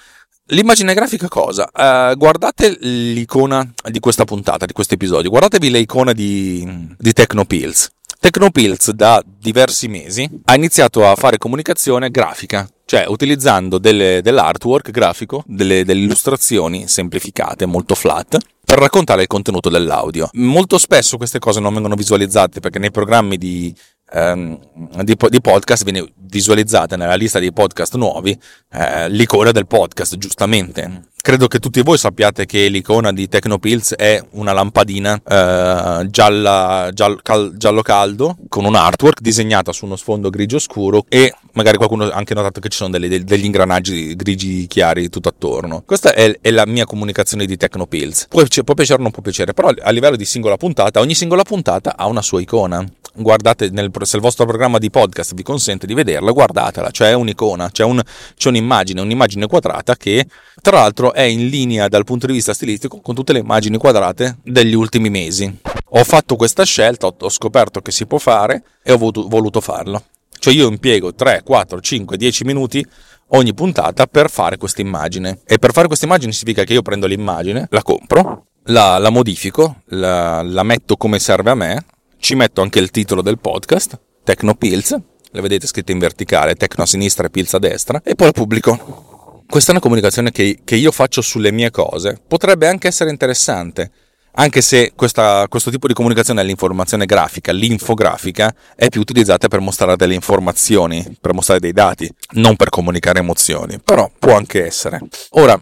L'immagine 0.46 0.92
grafica 0.92 1.28
cosa? 1.28 1.70
Uh, 1.72 2.16
guardate 2.16 2.76
l'icona 2.80 3.64
di 3.88 4.00
questa 4.00 4.24
puntata, 4.24 4.66
di 4.66 4.72
questo 4.72 4.94
episodio, 4.94 5.30
guardatevi 5.30 5.70
l'icona 5.70 6.12
di, 6.12 6.94
di 6.98 7.12
Tecnopills. 7.12 7.88
Tecnopills 8.18 8.90
da 8.90 9.22
diversi 9.24 9.86
mesi 9.86 10.28
ha 10.46 10.54
iniziato 10.56 11.08
a 11.08 11.14
fare 11.14 11.38
comunicazione 11.38 12.10
grafica, 12.10 12.68
cioè 12.84 13.04
utilizzando 13.06 13.78
delle, 13.78 14.20
dell'artwork 14.20 14.90
grafico, 14.90 15.44
delle, 15.46 15.84
delle 15.84 16.00
illustrazioni 16.00 16.88
semplificate, 16.88 17.64
molto 17.64 17.94
flat, 17.94 18.36
per 18.64 18.78
raccontare 18.78 19.22
il 19.22 19.28
contenuto 19.28 19.68
dell'audio. 19.68 20.28
Molto 20.32 20.76
spesso 20.78 21.18
queste 21.18 21.38
cose 21.38 21.60
non 21.60 21.72
vengono 21.72 21.94
visualizzate 21.94 22.58
perché 22.58 22.80
nei 22.80 22.90
programmi 22.90 23.38
di 23.38 23.72
ehm, 24.12 24.58
di, 25.02 25.16
di, 25.28 25.40
podcast 25.40 25.84
viene 25.84 26.10
visualizzata 26.16 26.96
nella 26.96 27.14
lista 27.14 27.38
dei 27.38 27.52
podcast 27.52 27.94
nuovi 27.96 28.38
eh, 28.72 29.08
l'icona 29.08 29.52
del 29.52 29.66
podcast, 29.66 30.16
giustamente. 30.16 31.10
Credo 31.22 31.46
che 31.46 31.60
tutti 31.60 31.80
voi 31.82 31.98
sappiate 31.98 32.46
che 32.46 32.66
l'icona 32.66 33.12
di 33.12 33.28
Tecnopills 33.28 33.94
è 33.94 34.20
una 34.30 34.52
lampadina 34.52 35.14
eh, 35.24 36.10
gialla, 36.10 36.90
giallo, 36.92 37.20
cal, 37.22 37.52
giallo 37.56 37.82
caldo 37.82 38.36
con 38.48 38.64
un 38.64 38.74
artwork 38.74 39.20
disegnata 39.20 39.70
su 39.70 39.84
uno 39.84 39.94
sfondo 39.94 40.30
grigio 40.30 40.58
scuro 40.58 41.04
e 41.08 41.32
magari 41.52 41.76
qualcuno 41.76 42.06
ha 42.06 42.16
anche 42.16 42.34
notato 42.34 42.58
che 42.58 42.68
ci 42.70 42.78
sono 42.78 42.90
delle, 42.90 43.22
degli 43.22 43.44
ingranaggi 43.44 44.16
grigi 44.16 44.66
chiari 44.66 45.08
tutto 45.10 45.28
attorno. 45.28 45.84
Questa 45.86 46.12
è, 46.12 46.38
è 46.40 46.50
la 46.50 46.66
mia 46.66 46.86
comunicazione 46.86 47.46
di 47.46 47.56
Tecnopills. 47.56 48.26
Può, 48.28 48.42
può 48.64 48.74
piacere 48.74 48.98
o 48.98 49.02
non 49.02 49.12
può 49.12 49.22
piacere, 49.22 49.52
però 49.54 49.70
a 49.80 49.90
livello 49.90 50.16
di 50.16 50.24
singola 50.24 50.56
puntata, 50.56 50.98
ogni 50.98 51.14
singola 51.14 51.44
puntata 51.44 51.96
ha 51.96 52.06
una 52.06 52.22
sua 52.22 52.40
icona. 52.40 52.84
Guardate, 53.14 53.68
nel, 53.70 53.90
se 54.02 54.16
il 54.16 54.22
vostro 54.22 54.46
programma 54.46 54.78
di 54.78 54.88
podcast 54.88 55.34
vi 55.34 55.42
consente 55.42 55.86
di 55.86 55.92
vederla, 55.92 56.30
guardatela, 56.30 56.90
c'è 56.90 57.12
un'icona, 57.12 57.70
c'è, 57.70 57.84
un, 57.84 58.00
c'è 58.36 58.48
un'immagine, 58.48 59.00
un'immagine 59.02 59.46
quadrata 59.46 59.96
che 59.96 60.26
tra 60.62 60.78
l'altro 60.78 61.12
è 61.12 61.22
in 61.22 61.48
linea 61.48 61.88
dal 61.88 62.04
punto 62.04 62.26
di 62.26 62.32
vista 62.32 62.54
stilistico 62.54 63.00
con 63.00 63.14
tutte 63.14 63.34
le 63.34 63.40
immagini 63.40 63.76
quadrate 63.76 64.38
degli 64.42 64.74
ultimi 64.74 65.10
mesi. 65.10 65.60
Ho 65.90 66.04
fatto 66.04 66.36
questa 66.36 66.64
scelta, 66.64 67.06
ho 67.06 67.28
scoperto 67.28 67.82
che 67.82 67.92
si 67.92 68.06
può 68.06 68.16
fare 68.16 68.62
e 68.82 68.92
ho 68.92 68.96
voluto, 68.96 69.28
voluto 69.28 69.60
farlo. 69.60 70.04
Cioè 70.38 70.54
io 70.54 70.68
impiego 70.68 71.14
3, 71.14 71.42
4, 71.44 71.80
5, 71.80 72.16
10 72.16 72.44
minuti 72.44 72.84
ogni 73.28 73.52
puntata 73.54 74.06
per 74.06 74.30
fare 74.30 74.56
questa 74.56 74.80
immagine. 74.80 75.40
E 75.44 75.58
per 75.58 75.72
fare 75.72 75.86
questa 75.86 76.06
immagine 76.06 76.32
significa 76.32 76.64
che 76.64 76.72
io 76.72 76.82
prendo 76.82 77.06
l'immagine, 77.06 77.66
la 77.70 77.82
compro, 77.82 78.46
la, 78.64 78.98
la 78.98 79.10
modifico, 79.10 79.82
la, 79.86 80.42
la 80.42 80.62
metto 80.62 80.96
come 80.96 81.18
serve 81.18 81.50
a 81.50 81.54
me, 81.54 81.84
ci 82.22 82.36
metto 82.36 82.62
anche 82.62 82.78
il 82.78 82.92
titolo 82.92 83.20
del 83.20 83.40
podcast, 83.40 83.98
Tecno 84.22 84.54
Pills, 84.54 84.96
le 85.32 85.40
vedete 85.40 85.66
scritte 85.66 85.90
in 85.90 85.98
verticale, 85.98 86.54
Tecno 86.54 86.84
a 86.84 86.86
sinistra 86.86 87.26
e 87.26 87.30
Pills 87.30 87.52
a 87.54 87.58
destra, 87.58 88.00
e 88.04 88.14
poi 88.14 88.26
la 88.26 88.32
pubblico. 88.32 89.42
Questa 89.48 89.70
è 89.70 89.72
una 89.72 89.82
comunicazione 89.82 90.30
che, 90.30 90.60
che, 90.62 90.76
io 90.76 90.92
faccio 90.92 91.20
sulle 91.20 91.50
mie 91.50 91.72
cose, 91.72 92.22
potrebbe 92.26 92.68
anche 92.68 92.86
essere 92.86 93.10
interessante, 93.10 93.90
anche 94.34 94.60
se 94.60 94.92
questa, 94.94 95.46
questo 95.48 95.72
tipo 95.72 95.88
di 95.88 95.94
comunicazione 95.94 96.40
all'informazione 96.40 97.06
grafica, 97.06 97.50
l'infografica, 97.50 98.54
è 98.76 98.88
più 98.88 99.00
utilizzata 99.00 99.48
per 99.48 99.58
mostrare 99.58 99.96
delle 99.96 100.14
informazioni, 100.14 101.16
per 101.20 101.34
mostrare 101.34 101.58
dei 101.58 101.72
dati, 101.72 102.08
non 102.34 102.54
per 102.54 102.68
comunicare 102.68 103.18
emozioni, 103.18 103.80
però 103.82 104.08
può 104.16 104.36
anche 104.36 104.64
essere. 104.64 105.00
Ora, 105.30 105.60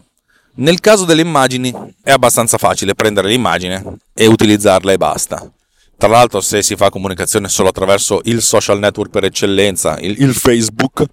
nel 0.57 0.79
caso 0.79 1.05
delle 1.05 1.21
immagini 1.21 1.73
è 2.03 2.11
abbastanza 2.11 2.59
facile 2.59 2.93
prendere 2.93 3.29
l'immagine 3.29 3.97
e 4.13 4.27
utilizzarla 4.27 4.91
e 4.91 4.97
basta. 4.97 5.51
Tra 6.01 6.09
l'altro 6.09 6.41
se 6.41 6.63
si 6.63 6.75
fa 6.75 6.89
comunicazione 6.89 7.47
solo 7.47 7.69
attraverso 7.69 8.21
il 8.23 8.41
social 8.41 8.79
network 8.79 9.11
per 9.11 9.23
eccellenza, 9.23 9.99
il, 9.99 10.19
il 10.19 10.33
Facebook, 10.33 11.03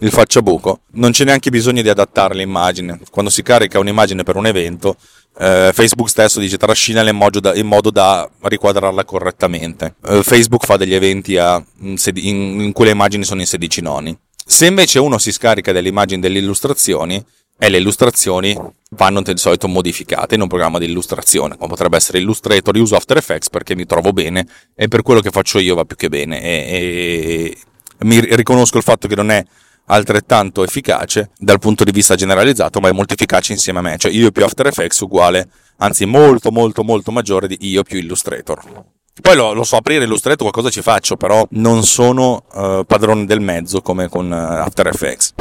il 0.00 0.10
facciabuco, 0.10 0.80
non 0.92 1.12
c'è 1.12 1.24
neanche 1.24 1.48
bisogno 1.48 1.80
di 1.80 1.88
adattare 1.88 2.34
l'immagine. 2.34 3.00
Quando 3.10 3.30
si 3.30 3.42
carica 3.42 3.78
un'immagine 3.78 4.24
per 4.24 4.36
un 4.36 4.44
evento, 4.44 4.96
eh, 5.38 5.70
Facebook 5.72 6.10
stesso 6.10 6.40
dice 6.40 6.58
trascinala 6.58 7.08
in 7.08 7.18
in 7.54 7.66
modo 7.66 7.90
da 7.90 8.28
riquadrarla 8.42 9.06
correttamente. 9.06 9.94
Eh, 10.04 10.22
Facebook 10.22 10.66
fa 10.66 10.76
degli 10.76 10.92
eventi 10.92 11.38
a, 11.38 11.64
in, 11.80 11.96
in, 12.16 12.60
in, 12.60 12.72
cui 12.72 12.84
le 12.84 12.90
immagini 12.90 13.24
sono 13.24 13.40
in 13.40 13.46
16 13.46 13.80
noni. 13.80 14.14
Se 14.44 14.66
invece 14.66 14.98
uno 14.98 15.16
si 15.16 15.32
scarica 15.32 15.72
delle 15.72 15.88
immagini 15.88 16.20
delle 16.20 16.38
illustrazioni, 16.38 17.24
e 17.58 17.68
le 17.68 17.78
illustrazioni 17.78 18.56
vanno 18.90 19.20
di 19.20 19.36
solito 19.36 19.66
modificate 19.66 20.36
in 20.36 20.42
un 20.42 20.48
programma 20.48 20.78
di 20.78 20.86
illustrazione, 20.86 21.56
come 21.56 21.68
potrebbe 21.68 21.96
essere 21.96 22.18
Illustrator, 22.18 22.76
io 22.76 22.82
uso 22.82 22.96
After 22.96 23.16
Effects 23.16 23.50
perché 23.50 23.74
mi 23.74 23.84
trovo 23.84 24.12
bene 24.12 24.46
e 24.74 24.88
per 24.88 25.02
quello 25.02 25.20
che 25.20 25.30
faccio 25.30 25.58
io 25.58 25.74
va 25.74 25.84
più 25.84 25.96
che 25.96 26.08
bene 26.08 26.40
e, 26.40 27.58
e 27.98 28.04
mi 28.04 28.20
riconosco 28.20 28.76
il 28.76 28.84
fatto 28.84 29.08
che 29.08 29.16
non 29.16 29.30
è 29.30 29.44
altrettanto 29.86 30.62
efficace 30.62 31.30
dal 31.36 31.58
punto 31.58 31.82
di 31.82 31.90
vista 31.90 32.14
generalizzato, 32.14 32.78
ma 32.78 32.88
è 32.88 32.92
molto 32.92 33.14
efficace 33.14 33.52
insieme 33.52 33.80
a 33.80 33.82
me. 33.82 33.96
Cioè 33.98 34.12
io 34.12 34.30
più 34.30 34.44
After 34.44 34.66
Effects 34.66 35.00
uguale, 35.00 35.48
anzi 35.78 36.04
molto 36.04 36.52
molto 36.52 36.84
molto 36.84 37.10
maggiore 37.10 37.48
di 37.48 37.56
io 37.60 37.82
più 37.82 37.98
Illustrator. 37.98 38.84
Poi 39.20 39.34
lo, 39.34 39.52
lo 39.52 39.64
so 39.64 39.76
aprire 39.76 40.04
Illustrator, 40.04 40.48
qualcosa 40.50 40.70
ci 40.70 40.82
faccio, 40.82 41.16
però 41.16 41.44
non 41.50 41.82
sono 41.84 42.44
uh, 42.52 42.84
padrone 42.86 43.24
del 43.24 43.40
mezzo 43.40 43.80
come 43.82 44.08
con 44.08 44.30
uh, 44.30 44.34
After 44.34 44.86
Effects. 44.86 45.34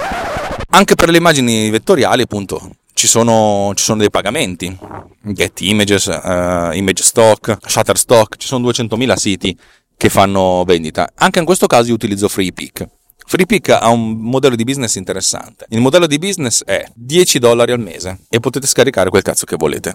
Anche 0.69 0.95
per 0.95 1.09
le 1.09 1.17
immagini 1.17 1.69
vettoriali, 1.69 2.23
appunto, 2.23 2.75
ci 2.93 3.07
sono, 3.07 3.71
ci 3.75 3.83
sono 3.83 3.99
dei 3.99 4.09
pagamenti. 4.09 4.75
Get 5.21 5.61
Images, 5.61 6.05
uh, 6.05 6.71
Image 6.73 7.03
Stock, 7.03 7.57
Shutterstock, 7.61 8.37
ci 8.37 8.47
sono 8.47 8.67
200.000 8.67 9.15
siti 9.15 9.57
che 9.95 10.09
fanno 10.09 10.63
vendita. 10.65 11.11
Anche 11.15 11.39
in 11.39 11.45
questo 11.45 11.67
caso 11.67 11.89
io 11.89 11.95
utilizzo 11.95 12.27
FreePick. 12.27 12.87
FreePick 13.29 13.69
ha 13.69 13.89
un 13.89 14.11
modello 14.13 14.55
di 14.55 14.63
business 14.63 14.95
interessante. 14.95 15.65
Il 15.69 15.81
modello 15.81 16.07
di 16.07 16.17
business 16.17 16.63
è 16.63 16.85
10 16.93 17.39
dollari 17.39 17.73
al 17.73 17.79
mese 17.79 18.19
e 18.29 18.39
potete 18.39 18.65
scaricare 18.67 19.09
quel 19.09 19.21
cazzo 19.21 19.45
che 19.45 19.57
volete. 19.57 19.93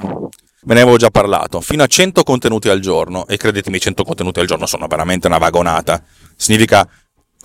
Ve 0.65 0.75
ne 0.75 0.83
avevo 0.83 0.97
già 0.97 1.11
parlato, 1.11 1.61
fino 1.61 1.83
a 1.83 1.87
100 1.87 2.23
contenuti 2.25 2.69
al 2.69 2.79
giorno, 2.79 3.27
e 3.27 3.37
credetemi, 3.37 3.81
100 3.81 4.05
contenuti 4.05 4.39
al 4.39 4.47
giorno 4.47 4.67
sono 4.67 4.87
veramente 4.87 5.27
una 5.27 5.39
vagonata. 5.39 6.03
Significa 6.37 6.87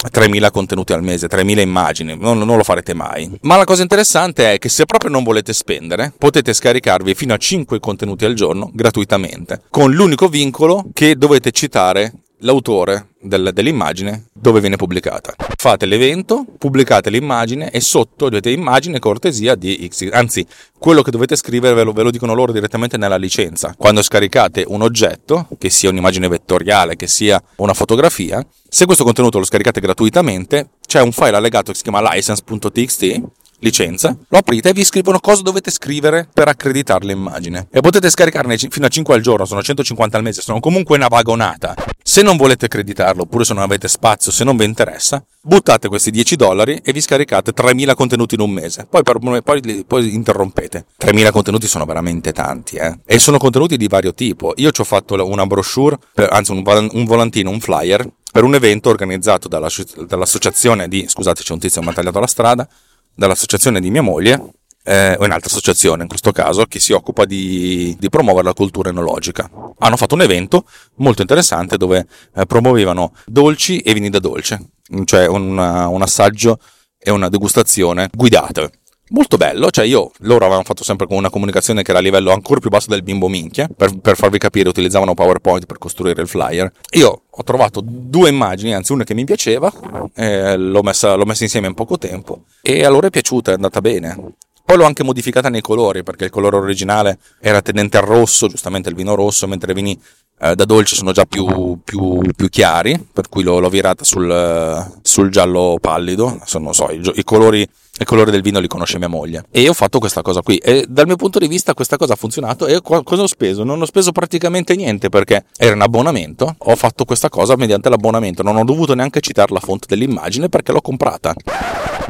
3.000 0.06 0.52
contenuti 0.52 0.94
al 0.94 1.02
mese, 1.02 1.28
3.000 1.28 1.60
immagini, 1.60 2.16
non, 2.18 2.38
non, 2.38 2.58
lo 2.58 2.64
farete 2.64 2.94
mai. 2.94 3.38
Ma 3.42 3.58
la 3.58 3.66
cosa 3.66 3.82
interessante 3.82 4.54
è 4.54 4.60
che 4.60 4.70
se 4.70 4.86
proprio 4.86 5.10
non 5.10 5.24
volete 5.24 5.54
spendere, 5.54 6.14
potete 6.18 6.54
scaricarvi 6.54 7.16
fino 7.16 7.34
a 7.34 7.38
5 7.38 7.80
contenuti 7.80 8.26
al 8.26 8.34
giorno 8.34 8.70
gratuitamente, 8.74 9.62
con 9.70 9.92
l'unico 9.92 10.28
vincolo 10.28 10.86
che 10.94 11.16
dovete 11.16 11.52
citare 11.52 12.14
l'autore 12.40 13.10
del, 13.20 13.52
dell'immagine 13.54 14.28
dove 14.34 14.60
viene 14.60 14.76
pubblicata. 14.76 15.34
Fate 15.56 15.86
l'evento, 15.86 16.46
pubblicate 16.58 17.10
l'immagine 17.10 17.72
e 17.72 17.80
sotto 17.82 18.28
avete 18.28 18.52
immagine 18.52 19.00
cortesia 19.00 19.56
di 19.56 19.90
X. 19.92 20.08
Anzi, 20.12 20.46
quello 20.78 21.02
che 21.02 21.12
dovete 21.12 21.36
scrivere 21.36 21.74
ve 21.74 21.84
lo, 21.84 21.92
ve 21.92 22.04
lo, 22.04 22.12
dicono 22.12 22.34
loro 22.34 22.52
direttamente 22.52 22.98
nella 22.98 23.18
licenza. 23.18 23.74
Quando 23.78 24.02
scaricate 24.02 24.64
un 24.68 24.82
oggetto, 24.82 25.48
che 25.58 25.70
sia 25.70 25.90
un'immagine 25.90 26.28
vettoriale, 26.28 26.96
che 26.96 27.08
sia 27.08 27.42
una 27.58 27.74
fotografia, 27.74 28.46
se 28.70 28.86
questo 28.86 29.04
contenuto 29.04 29.40
lo 29.40 29.46
scaricate 29.46 29.80
gratuitamente, 29.80 30.70
c'è 30.86 31.02
un 31.02 31.12
file 31.12 31.38
allegato 31.38 31.72
che 31.72 31.78
si 31.78 31.84
chiama 31.84 32.02
license.txt 32.14 33.22
licenza, 33.60 34.16
lo 34.28 34.38
aprite 34.38 34.70
e 34.70 34.74
vi 34.74 34.84
scrivono 34.84 35.20
cosa 35.20 35.42
dovete 35.42 35.72
scrivere 35.72 36.28
per 36.32 36.48
accreditare 36.48 37.06
l'immagine. 37.06 37.68
E 37.72 37.82
potete 37.82 38.10
scaricarne 38.10 38.58
fino 38.58 38.86
a 38.86 38.90
5 38.90 39.16
al 39.16 39.22
giorno, 39.22 39.46
sono 39.46 39.64
150 39.64 40.18
al 40.18 40.24
mese, 40.24 40.42
sono 40.42 40.60
comunque 40.60 40.96
una 40.96 41.08
vagonata. 41.08 41.76
Se 42.08 42.22
non 42.22 42.38
volete 42.38 42.68
accreditarlo, 42.68 43.24
oppure 43.24 43.44
se 43.44 43.54
non 43.54 43.64
avete 43.64 43.90
spazio, 43.90 44.32
se 44.32 44.46
non 44.46 44.56
vi 44.56 44.64
interessa, 44.64 45.22
buttate 45.42 45.90
questi 45.90 46.10
10 46.10 46.38
dollari 46.38 46.80
e 46.82 46.94
vi 46.94 47.02
scaricate 47.02 47.52
3000 47.52 47.96
contenuti 47.96 48.36
in 48.36 48.40
un 48.40 48.50
mese. 48.50 48.88
Poi, 48.90 49.04
per, 49.04 49.20
poi, 49.44 49.84
poi 49.86 50.16
interrompete. 50.16 50.86
3000 50.96 51.32
contenuti 51.32 51.68
sono 51.68 51.84
veramente 51.84 52.32
tanti, 52.32 52.78
eh. 52.78 53.00
E 53.06 53.20
sono 53.20 53.38
contenuti 53.38 53.76
di 53.76 53.90
vario 53.90 54.14
tipo. 54.14 54.54
Io 54.56 54.72
ci 54.72 54.80
ho 54.80 54.86
fatto 54.86 55.16
una 55.28 55.46
brochure, 55.46 55.98
per, 56.14 56.32
anzi 56.32 56.52
un, 56.52 56.64
un 56.66 57.04
volantino, 57.04 57.50
un 57.50 57.60
flyer, 57.60 58.10
per 58.32 58.46
un 58.46 58.56
evento 58.56 58.88
organizzato 58.88 59.50
dalla, 59.50 59.68
dall'associazione 60.08 60.88
di, 60.88 61.08
scusate 61.10 61.44
c'è 61.44 61.52
un 61.52 61.60
tizio 61.60 61.82
che 61.82 61.88
mi 61.88 61.92
ha 61.92 61.96
tagliato 61.96 62.22
la 62.22 62.28
strada, 62.28 62.66
dall'associazione 63.14 63.82
di 63.82 63.92
mia 63.92 64.02
moglie, 64.02 64.54
eh, 64.88 65.18
o 65.20 65.26
un'altra 65.26 65.50
associazione 65.50 66.04
in 66.04 66.08
questo 66.08 66.32
caso, 66.32 66.64
che 66.68 66.80
si 66.80 66.94
occupa 66.94 67.26
di, 67.26 67.98
di, 68.00 68.08
promuovere 68.08 68.46
la 68.46 68.54
cultura 68.54 68.90
enologica. 68.90 69.50
Hanno 69.80 69.98
fatto 69.98 70.16
un 70.16 70.22
evento 70.22 70.66
molto 70.96 71.22
interessante 71.22 71.78
dove 71.78 72.06
eh, 72.36 72.46
promuovevano 72.46 73.14
dolci 73.26 73.80
e 73.80 73.94
vini 73.94 74.10
da 74.10 74.20
dolce, 74.20 74.60
cioè 75.06 75.28
un, 75.28 75.58
un 75.58 76.02
assaggio 76.02 76.60
e 76.98 77.12
una 77.12 77.30
degustazione 77.30 78.10
guidate 78.14 78.72
molto 79.10 79.38
bello, 79.38 79.70
cioè 79.70 79.86
io, 79.86 80.12
loro 80.20 80.46
avevano 80.46 80.64
fatto 80.64 80.84
sempre 80.84 81.08
con 81.08 81.18
una 81.18 81.30
comunicazione 81.30 81.84
che 81.84 81.92
era 81.92 82.00
a 82.00 82.04
livello 82.04 82.32
ancora 82.32 82.60
più 82.60 82.70
basso 82.70 82.90
del 82.90 83.04
bimbo 83.04 83.28
minchia, 83.28 83.70
per, 83.74 83.98
per 84.00 84.16
farvi 84.16 84.38
capire 84.38 84.70
utilizzavano 84.70 85.14
PowerPoint 85.14 85.66
per 85.66 85.78
costruire 85.78 86.22
il 86.22 86.28
flyer. 86.28 86.72
Io 86.96 87.22
ho 87.30 87.44
trovato 87.44 87.82
due 87.84 88.30
immagini, 88.30 88.74
anzi 88.74 88.92
una 88.92 89.04
che 89.04 89.14
mi 89.14 89.24
piaceva, 89.24 89.72
eh, 90.16 90.58
l'ho, 90.58 90.82
messa, 90.82 91.14
l'ho 91.16 91.26
messa 91.26 91.44
insieme 91.44 91.68
in 91.68 91.74
poco 91.74 91.98
tempo 91.98 92.44
e 92.62 92.84
a 92.84 92.90
loro 92.90 93.08
è 93.08 93.10
piaciuta, 93.10 93.52
è 93.52 93.56
andata 93.56 93.82
bene. 93.82 94.36
Poi 94.68 94.76
l'ho 94.76 94.84
anche 94.84 95.02
modificata 95.02 95.48
nei 95.48 95.62
colori, 95.62 96.04
perché 96.04 96.26
il 96.26 96.30
colore 96.30 96.58
originale 96.58 97.20
era 97.40 97.62
tendente 97.62 97.96
al 97.96 98.04
rosso, 98.04 98.48
giustamente 98.48 98.90
il 98.90 98.96
vino 98.96 99.16
rosso, 99.16 99.48
mentre 99.48 99.72
i 99.72 99.74
vini 99.74 99.98
eh, 100.42 100.56
da 100.56 100.66
dolce 100.66 100.98
sono 100.98 101.14
già 101.14 101.24
più, 101.24 101.80
più, 101.86 102.20
più 102.36 102.50
chiari, 102.50 103.08
per 103.14 103.30
cui 103.30 103.44
l'ho, 103.44 103.60
l'ho 103.60 103.70
virata 103.70 104.04
sul, 104.04 105.00
sul, 105.02 105.30
giallo 105.30 105.78
pallido, 105.80 106.42
non 106.60 106.74
so, 106.74 106.92
i, 106.92 107.00
i 107.16 107.24
colori 107.24 107.66
il 108.00 108.06
colore 108.06 108.30
del 108.30 108.42
vino 108.42 108.60
li 108.60 108.68
conosce 108.68 108.98
mia 108.98 109.08
moglie. 109.08 109.46
E 109.52 109.70
ho 109.70 109.74
fatto 109.74 110.00
questa 110.00 110.22
cosa 110.22 110.42
qui. 110.42 110.58
E 110.58 110.86
dal 110.88 111.08
mio 111.08 111.16
punto 111.16 111.40
di 111.40 111.48
vista 111.48 111.74
questa 111.74 111.96
cosa 111.96 112.14
ha 112.14 112.16
funzionato. 112.18 112.68
E 112.68 112.82
cosa 112.82 113.22
ho 113.22 113.28
speso? 113.28 113.64
Non 113.64 113.82
ho 113.82 113.86
speso 113.86 114.12
praticamente 114.12 114.76
niente 114.76 115.08
perché 115.08 115.46
era 115.58 115.74
un 115.74 115.82
abbonamento. 115.82 116.56
Ho 116.58 116.76
fatto 116.76 117.06
questa 117.06 117.30
cosa 117.30 117.56
mediante 117.56 117.90
l'abbonamento. 117.90 118.44
Non 118.44 118.58
ho 118.58 118.66
dovuto 118.66 118.94
neanche 118.94 119.22
citare 119.22 119.52
la 119.54 119.62
fonte 119.62 119.88
dell'immagine 119.88 120.50
perché 120.50 120.74
l'ho 120.74 120.82
comprata. 120.82 121.34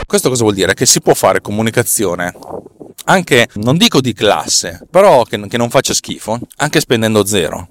Questo 0.06 0.30
cosa 0.30 0.44
vuol 0.44 0.56
dire? 0.56 0.74
Che 0.74 0.86
si 0.86 1.02
può 1.02 1.14
fare 1.14 1.42
comunicazione 1.42 2.34
anche, 3.10 3.48
non 3.56 3.78
dico 3.78 4.02
di 4.02 4.14
classe, 4.14 4.86
però 4.90 5.24
che, 5.24 5.40
che 5.48 5.58
non 5.58 5.70
faccia 5.70 5.94
schifo, 5.94 6.40
anche 6.58 6.80
spendendo 6.80 7.26
zero. 7.26 7.70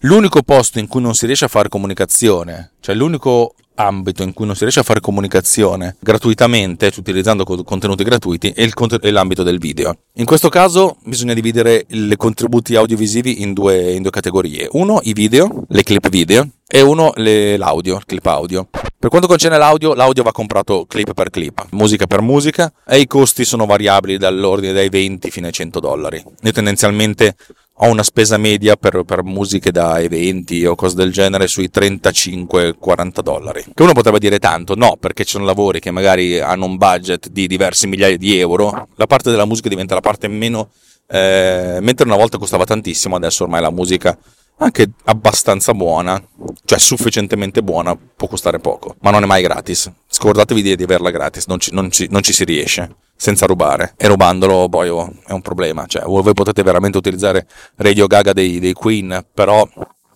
L'unico 0.00 0.42
posto 0.42 0.80
in 0.80 0.88
cui 0.88 1.00
non 1.00 1.14
si 1.14 1.26
riesce 1.26 1.44
a 1.44 1.48
fare 1.48 1.68
comunicazione, 1.68 2.72
cioè 2.80 2.96
l'unico 2.96 3.54
ambito 3.74 4.22
in 4.22 4.32
cui 4.32 4.46
non 4.46 4.54
si 4.54 4.62
riesce 4.62 4.80
a 4.80 4.84
fare 4.84 5.00
comunicazione 5.00 5.96
gratuitamente, 5.98 6.92
utilizzando 6.96 7.44
contenuti 7.44 8.04
gratuiti, 8.04 8.50
è, 8.50 8.62
il, 8.62 8.72
è 9.00 9.10
l'ambito 9.10 9.42
del 9.42 9.58
video. 9.58 9.96
In 10.14 10.24
questo 10.24 10.48
caso 10.48 10.96
bisogna 11.04 11.34
dividere 11.34 11.86
i 11.88 12.14
contributi 12.16 12.76
audiovisivi 12.76 13.42
in 13.42 13.52
due, 13.52 13.92
in 13.92 14.02
due 14.02 14.10
categorie. 14.10 14.68
Uno 14.72 15.00
i 15.02 15.12
video, 15.12 15.64
le 15.68 15.82
clip 15.82 16.08
video, 16.08 16.48
e 16.74 16.80
uno 16.80 17.12
le, 17.16 17.58
l'audio, 17.58 17.96
il 17.96 18.06
clip 18.06 18.24
audio. 18.26 18.66
Per 18.98 19.10
quanto 19.10 19.28
concerne 19.28 19.58
l'audio, 19.58 19.94
l'audio 19.94 20.22
va 20.22 20.32
comprato 20.32 20.86
clip 20.86 21.12
per 21.12 21.28
clip, 21.28 21.66
musica 21.72 22.06
per 22.06 22.22
musica, 22.22 22.72
e 22.86 23.00
i 23.00 23.06
costi 23.06 23.44
sono 23.44 23.66
variabili 23.66 24.16
dall'ordine 24.16 24.72
dai 24.72 24.88
20 24.88 25.30
fino 25.30 25.46
ai 25.46 25.52
100 25.52 25.80
dollari. 25.80 26.24
Io 26.42 26.52
tendenzialmente 26.52 27.34
ho 27.74 27.86
una 27.88 28.02
spesa 28.02 28.36
media 28.36 28.76
per, 28.76 29.02
per, 29.04 29.24
musiche 29.24 29.70
da 29.70 29.98
eventi 30.00 30.64
o 30.64 30.74
cose 30.74 30.94
del 30.94 31.10
genere 31.10 31.48
sui 31.48 31.70
35-40 31.72 33.20
dollari. 33.20 33.64
Che 33.74 33.82
uno 33.82 33.92
potrebbe 33.92 34.18
dire 34.18 34.38
tanto, 34.38 34.74
no, 34.74 34.96
perché 35.00 35.24
ci 35.24 35.32
sono 35.32 35.44
lavori 35.44 35.80
che 35.80 35.90
magari 35.90 36.38
hanno 36.38 36.66
un 36.66 36.76
budget 36.76 37.28
di 37.28 37.46
diversi 37.46 37.86
migliaia 37.86 38.16
di 38.16 38.38
euro, 38.38 38.88
la 38.94 39.06
parte 39.06 39.30
della 39.30 39.46
musica 39.46 39.68
diventa 39.68 39.94
la 39.94 40.00
parte 40.00 40.28
meno... 40.28 40.70
Eh, 41.08 41.78
mentre 41.82 42.06
una 42.06 42.16
volta 42.16 42.38
costava 42.38 42.64
tantissimo, 42.64 43.16
adesso 43.16 43.42
ormai 43.42 43.60
la 43.60 43.70
musica 43.70 44.16
anche 44.58 44.90
abbastanza 45.04 45.74
buona, 45.74 46.22
cioè 46.64 46.78
sufficientemente 46.78 47.62
buona, 47.62 47.96
può 47.96 48.28
costare 48.28 48.60
poco, 48.60 48.94
ma 49.00 49.10
non 49.10 49.22
è 49.22 49.26
mai 49.26 49.42
gratis. 49.42 49.90
Scordatevi 50.08 50.76
di 50.76 50.82
averla 50.82 51.10
gratis, 51.10 51.46
non 51.46 51.58
ci, 51.58 51.72
non 51.72 51.90
ci, 51.90 52.06
non 52.10 52.22
ci 52.22 52.32
si 52.32 52.44
riesce 52.44 52.94
senza 53.16 53.46
rubare. 53.46 53.94
E 53.96 54.06
rubandolo 54.06 54.68
poi 54.68 54.88
oh, 54.88 55.12
è 55.26 55.32
un 55.32 55.42
problema. 55.42 55.86
Cioè, 55.86 56.04
voi 56.04 56.34
potete 56.34 56.62
veramente 56.62 56.98
utilizzare 56.98 57.46
Radio 57.76 58.06
Gaga 58.06 58.32
dei, 58.32 58.58
dei 58.58 58.72
Queen, 58.72 59.24
però 59.32 59.66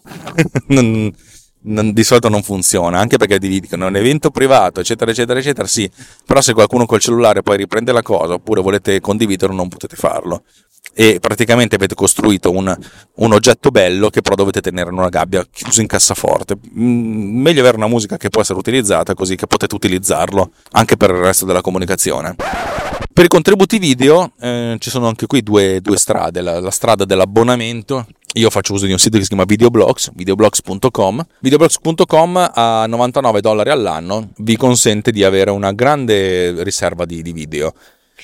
non, 0.68 1.12
non, 1.62 1.92
di 1.92 2.04
solito 2.04 2.28
non 2.28 2.42
funziona, 2.42 2.98
anche 2.98 3.16
perché 3.16 3.38
ti 3.38 3.48
dicono 3.48 3.86
un 3.86 3.96
evento 3.96 4.30
privato, 4.30 4.80
eccetera, 4.80 5.10
eccetera, 5.10 5.38
eccetera. 5.38 5.66
Sì, 5.66 5.90
però 6.24 6.40
se 6.40 6.52
qualcuno 6.52 6.86
col 6.86 7.00
cellulare 7.00 7.42
poi 7.42 7.56
riprende 7.56 7.92
la 7.92 8.02
cosa 8.02 8.34
oppure 8.34 8.60
volete 8.60 9.00
condividerlo, 9.00 9.54
non 9.54 9.68
potete 9.68 9.96
farlo 9.96 10.42
e 10.92 11.18
praticamente 11.20 11.74
avete 11.74 11.94
costruito 11.94 12.50
un, 12.50 12.74
un, 13.14 13.32
oggetto 13.32 13.70
bello 13.70 14.08
che 14.08 14.22
però 14.22 14.34
dovete 14.34 14.60
tenere 14.60 14.90
in 14.90 14.96
una 14.96 15.08
gabbia 15.08 15.46
chiuso 15.50 15.80
in 15.80 15.86
cassaforte. 15.86 16.56
Mm, 16.78 17.40
meglio 17.40 17.60
avere 17.60 17.76
una 17.76 17.88
musica 17.88 18.16
che 18.16 18.30
può 18.30 18.40
essere 18.40 18.58
utilizzata 18.58 19.14
così 19.14 19.36
che 19.36 19.46
potete 19.46 19.74
utilizzarlo 19.74 20.50
anche 20.72 20.96
per 20.96 21.10
il 21.10 21.16
resto 21.16 21.44
della 21.44 21.60
comunicazione. 21.60 22.34
Per 23.12 23.24
i 23.24 23.28
contributi 23.28 23.78
video 23.78 24.32
eh, 24.40 24.76
ci 24.78 24.90
sono 24.90 25.08
anche 25.08 25.26
qui 25.26 25.42
due, 25.42 25.80
due 25.80 25.96
strade, 25.96 26.40
la, 26.40 26.60
la 26.60 26.70
strada 26.70 27.04
dell'abbonamento 27.04 28.06
io 28.36 28.50
faccio 28.50 28.74
uso 28.74 28.84
di 28.84 28.92
un 28.92 28.98
sito 28.98 29.16
che 29.16 29.22
si 29.22 29.28
chiama 29.28 29.44
Videoblogs, 29.44 30.10
videoblogs.com. 30.14 31.26
Videoblogs.com 31.40 32.50
a 32.54 32.86
99 32.86 33.40
dollari 33.40 33.70
all'anno 33.70 34.32
vi 34.38 34.56
consente 34.58 35.10
di 35.10 35.24
avere 35.24 35.50
una 35.50 35.72
grande 35.72 36.62
riserva 36.62 37.06
di, 37.06 37.22
di 37.22 37.32
video. 37.32 37.72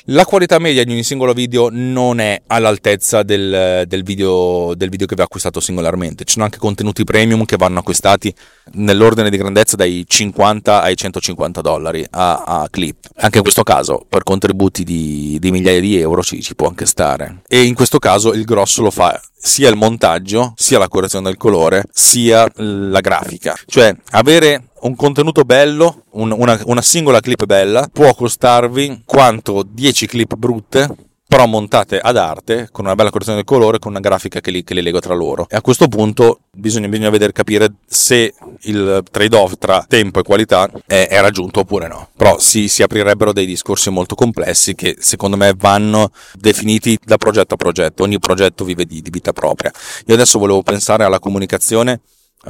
La 0.06 0.24
qualità 0.24 0.58
media 0.58 0.84
di 0.84 0.92
ogni 0.92 1.04
singolo 1.04 1.32
video 1.32 1.68
non 1.70 2.18
è 2.18 2.42
all'altezza 2.46 3.22
del, 3.22 3.84
del, 3.86 4.02
video, 4.02 4.74
del 4.74 4.88
video 4.88 5.06
che 5.06 5.14
vi 5.14 5.20
ha 5.20 5.24
acquistato 5.24 5.60
singolarmente. 5.60 6.24
Ci 6.24 6.32
sono 6.32 6.46
anche 6.46 6.58
contenuti 6.58 7.04
premium 7.04 7.44
che 7.44 7.56
vanno 7.56 7.80
acquistati 7.80 8.34
nell'ordine 8.72 9.30
di 9.30 9.36
grandezza 9.36 9.76
dai 9.76 10.04
50 10.06 10.82
ai 10.82 10.96
150 10.96 11.60
dollari 11.60 12.04
a, 12.10 12.42
a 12.42 12.68
clip. 12.70 13.10
Anche 13.16 13.36
in 13.36 13.42
questo 13.42 13.62
caso, 13.62 14.04
per 14.08 14.24
contributi 14.24 14.82
di, 14.82 15.36
di 15.38 15.50
migliaia 15.50 15.80
di 15.80 15.98
euro 15.98 16.22
ci, 16.22 16.42
ci 16.42 16.54
può 16.54 16.68
anche 16.68 16.86
stare. 16.86 17.42
E 17.46 17.62
in 17.62 17.74
questo 17.74 17.98
caso 17.98 18.32
il 18.32 18.44
grosso 18.44 18.82
lo 18.82 18.90
fa 18.90 19.20
sia 19.36 19.68
il 19.68 19.76
montaggio, 19.76 20.54
sia 20.56 20.78
la 20.78 20.88
correzione 20.88 21.26
del 21.26 21.36
colore, 21.36 21.84
sia 21.92 22.50
la 22.54 23.00
grafica. 23.00 23.56
Cioè, 23.66 23.94
avere 24.12 24.68
un 24.82 24.96
contenuto 24.96 25.42
bello, 25.42 26.04
un, 26.12 26.32
una, 26.32 26.60
una 26.64 26.82
singola 26.82 27.20
clip 27.20 27.44
bella, 27.44 27.88
può 27.92 28.14
costarvi 28.14 29.02
quanto 29.04 29.62
10 29.66 30.06
clip 30.06 30.34
brutte 30.34 31.10
però 31.32 31.46
montate 31.46 31.98
ad 31.98 32.18
arte, 32.18 32.68
con 32.70 32.84
una 32.84 32.94
bella 32.94 33.08
correzione 33.08 33.38
del 33.38 33.46
colore, 33.46 33.78
con 33.78 33.92
una 33.92 34.00
grafica 34.00 34.40
che 34.40 34.50
li, 34.50 34.62
che 34.62 34.74
li 34.74 34.82
lega 34.82 34.98
tra 34.98 35.14
loro. 35.14 35.46
E 35.48 35.56
a 35.56 35.62
questo 35.62 35.88
punto 35.88 36.40
bisogna, 36.52 36.88
bisogna 36.88 37.08
vedere 37.08 37.32
capire 37.32 37.72
se 37.86 38.34
il 38.64 39.02
trade-off 39.10 39.54
tra 39.58 39.82
tempo 39.88 40.20
e 40.20 40.24
qualità 40.24 40.70
è, 40.86 41.06
è 41.08 41.18
raggiunto 41.22 41.60
oppure 41.60 41.88
no. 41.88 42.10
Però 42.18 42.38
si, 42.38 42.68
si, 42.68 42.82
aprirebbero 42.82 43.32
dei 43.32 43.46
discorsi 43.46 43.88
molto 43.88 44.14
complessi 44.14 44.74
che 44.74 44.96
secondo 44.98 45.38
me 45.38 45.54
vanno 45.56 46.10
definiti 46.34 46.98
da 47.02 47.16
progetto 47.16 47.54
a 47.54 47.56
progetto. 47.56 48.02
Ogni 48.02 48.18
progetto 48.18 48.62
vive 48.62 48.84
di, 48.84 49.00
di 49.00 49.08
vita 49.08 49.32
propria. 49.32 49.72
Io 50.08 50.14
adesso 50.14 50.38
volevo 50.38 50.60
pensare 50.60 51.02
alla 51.02 51.18
comunicazione 51.18 52.02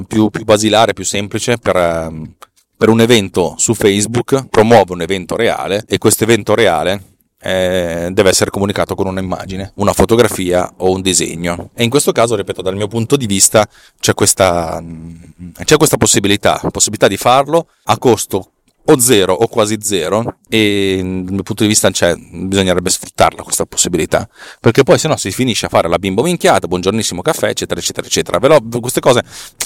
più, 0.07 0.31
più 0.31 0.45
basilare, 0.45 0.93
più 0.93 1.05
semplice 1.05 1.59
per... 1.59 1.77
Um, 1.77 2.35
per 2.83 2.91
un 2.91 3.01
evento 3.01 3.55
su 3.59 3.75
Facebook 3.75 4.49
promuove 4.49 4.93
un 4.93 5.03
evento 5.03 5.37
reale 5.37 5.85
e 5.87 5.99
questo 5.99 6.25
evento 6.25 6.57
reale 6.57 7.13
eh, 7.43 8.09
deve 8.13 8.31
essere 8.31 8.51
comunicato 8.51 8.95
con 8.95 9.07
un'immagine, 9.09 9.73
una 9.77 9.93
fotografia 9.93 10.73
o 10.79 10.91
un 10.91 11.01
disegno. 11.01 11.71
E 11.75 11.83
in 11.83 11.91
questo 11.91 12.13
caso, 12.13 12.37
ripeto, 12.37 12.63
dal 12.63 12.77
mio 12.77 12.87
punto 12.87 13.17
di 13.17 13.27
vista 13.27 13.69
c'è 13.99 14.15
questa, 14.15 14.81
mm, 14.81 15.51
c'è 15.65 15.77
questa 15.77 15.97
possibilità, 15.97 16.61
possibilità 16.71 17.09
di 17.09 17.17
farlo 17.17 17.69
a 17.85 17.99
costo 17.99 18.52
o 18.85 18.99
zero 18.99 19.33
o 19.33 19.47
quasi 19.47 19.79
zero 19.81 20.39
e 20.49 20.97
dal 21.01 21.33
mio 21.33 21.43
punto 21.43 21.63
di 21.63 21.69
vista 21.69 21.91
c'è, 21.91 22.15
bisognerebbe 22.17 22.91
sfruttarla 22.91 23.43
questa 23.43 23.65
possibilità 23.65 24.29
perché 24.61 24.83
poi 24.83 24.99
se 24.99 25.09
no 25.09 25.17
si 25.17 25.31
finisce 25.31 25.67
a 25.67 25.69
fare 25.69 25.89
la 25.89 25.99
bimbo 25.99 26.23
minchiata 26.23 26.67
buongiornissimo 26.67 27.23
caffè 27.23 27.49
eccetera 27.49 27.79
eccetera 27.79 28.07
eccetera. 28.07 28.39
Però 28.39 28.59
queste 28.81 29.01
cose 29.01 29.23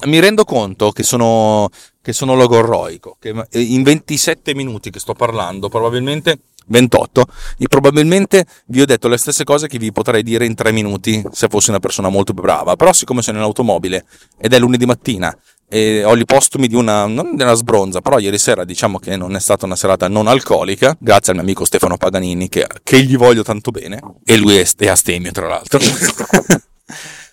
mi 0.07 0.19
rendo 0.19 0.45
conto 0.45 0.91
che 0.91 1.03
sono, 1.03 1.69
che 2.03 2.13
sono 2.13 2.35
logorroico 2.35 3.17
che 3.19 3.35
in 3.53 3.83
27 3.83 4.55
minuti 4.55 4.91
che 4.91 5.01
sto 5.01 5.15
parlando 5.15 5.69
probabilmente 5.69 6.41
28, 6.69 7.27
e 7.59 7.69
probabilmente 7.69 8.45
vi 8.67 8.81
ho 8.81 8.87
detto 8.87 9.09
le 9.09 9.17
stesse 9.17 9.45
cose 9.45 9.69
che 9.69 9.79
vi 9.79 9.93
potrei 9.93 10.23
dire 10.23 10.47
in 10.47 10.55
3 10.55 10.73
minuti 10.73 11.23
se 11.31 11.49
fossi 11.49 11.71
una 11.71 11.79
persona 11.79 12.09
molto 12.09 12.33
più 12.33 12.43
brava, 12.43 12.77
però 12.77 12.93
siccome 12.93 13.23
sono 13.23 13.39
in 13.39 13.45
automobile 13.45 14.05
ed 14.39 14.53
è 14.53 14.59
lunedì 14.59 14.85
mattina 14.85 15.37
e 15.69 16.05
ho 16.05 16.17
gli 16.17 16.25
postumi 16.25 16.69
di 16.69 16.75
una, 16.75 17.07
non 17.07 17.35
di 17.35 17.43
una 17.43 17.55
sbronza, 17.55 18.01
però 18.01 18.19
ieri 18.19 18.39
sera 18.39 18.65
diciamo 18.65 18.99
che 18.99 19.17
non 19.17 19.35
è 19.35 19.41
stata 19.41 19.67
una 19.67 19.77
serata 19.77 20.09
non 20.09 20.27
alcolica, 20.27 20.97
grazie 20.99 21.33
al 21.33 21.39
mio 21.39 21.47
amico 21.47 21.65
Stefano 21.65 21.97
Paganini 21.97 22.49
che, 22.49 22.67
che 22.83 23.03
gli 23.03 23.17
voglio 23.17 23.43
tanto 23.43 23.71
bene, 23.71 24.01
e 24.25 24.37
lui 24.37 24.57
è, 24.57 24.67
è 24.77 24.89
astemio 24.89 25.33
tra 25.33 25.49
l'altro. 25.49 25.81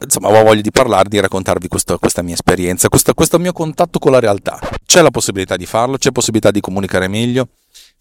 Insomma, 0.03 0.27
ho 0.29 0.43
voglia 0.43 0.61
di 0.61 0.71
parlare, 0.71 1.07
di 1.07 1.19
raccontarvi 1.19 1.67
questo, 1.67 1.97
questa 1.97 2.21
mia 2.21 2.33
esperienza, 2.33 2.89
questo, 2.89 3.13
questo 3.13 3.39
mio 3.39 3.53
contatto 3.53 3.99
con 3.99 4.11
la 4.11 4.19
realtà. 4.19 4.59
C'è 4.85 5.01
la 5.01 5.11
possibilità 5.11 5.55
di 5.55 5.65
farlo, 5.65 5.97
c'è 5.97 6.11
possibilità 6.11 6.51
di 6.51 6.59
comunicare 6.59 7.07
meglio, 7.07 7.47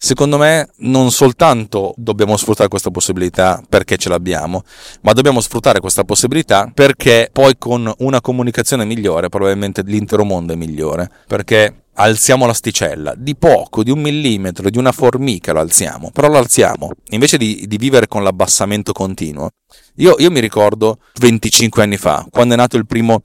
Secondo 0.05 0.37
me 0.37 0.67
non 0.79 1.11
soltanto 1.11 1.93
dobbiamo 1.95 2.35
sfruttare 2.35 2.67
questa 2.67 2.91
possibilità 2.91 3.63
perché 3.69 3.95
ce 3.95 4.09
l'abbiamo, 4.09 4.63
ma 4.99 5.13
dobbiamo 5.13 5.39
sfruttare 5.39 5.79
questa 5.79 6.03
possibilità 6.03 6.69
perché 6.73 7.29
poi 7.31 7.57
con 7.57 7.89
una 7.99 8.19
comunicazione 8.19 8.83
migliore 8.83 9.29
probabilmente 9.29 9.81
l'intero 9.85 10.25
mondo 10.25 10.51
è 10.51 10.55
migliore, 10.57 11.09
perché 11.25 11.83
alziamo 11.93 12.45
l'asticella 12.45 13.13
di 13.15 13.37
poco, 13.37 13.81
di 13.81 13.91
un 13.91 14.01
millimetro, 14.01 14.69
di 14.69 14.77
una 14.77 14.91
formica 14.91 15.53
lo 15.53 15.61
alziamo, 15.61 16.11
però 16.11 16.27
lo 16.27 16.37
alziamo, 16.37 16.89
invece 17.11 17.37
di, 17.37 17.63
di 17.65 17.77
vivere 17.77 18.09
con 18.09 18.23
l'abbassamento 18.23 18.91
continuo. 18.91 19.51
Io, 19.95 20.15
io 20.17 20.31
mi 20.31 20.41
ricordo 20.41 20.97
25 21.17 21.81
anni 21.81 21.95
fa, 21.95 22.27
quando 22.29 22.55
è 22.55 22.57
nato 22.57 22.75
il 22.75 22.85
primo 22.85 23.21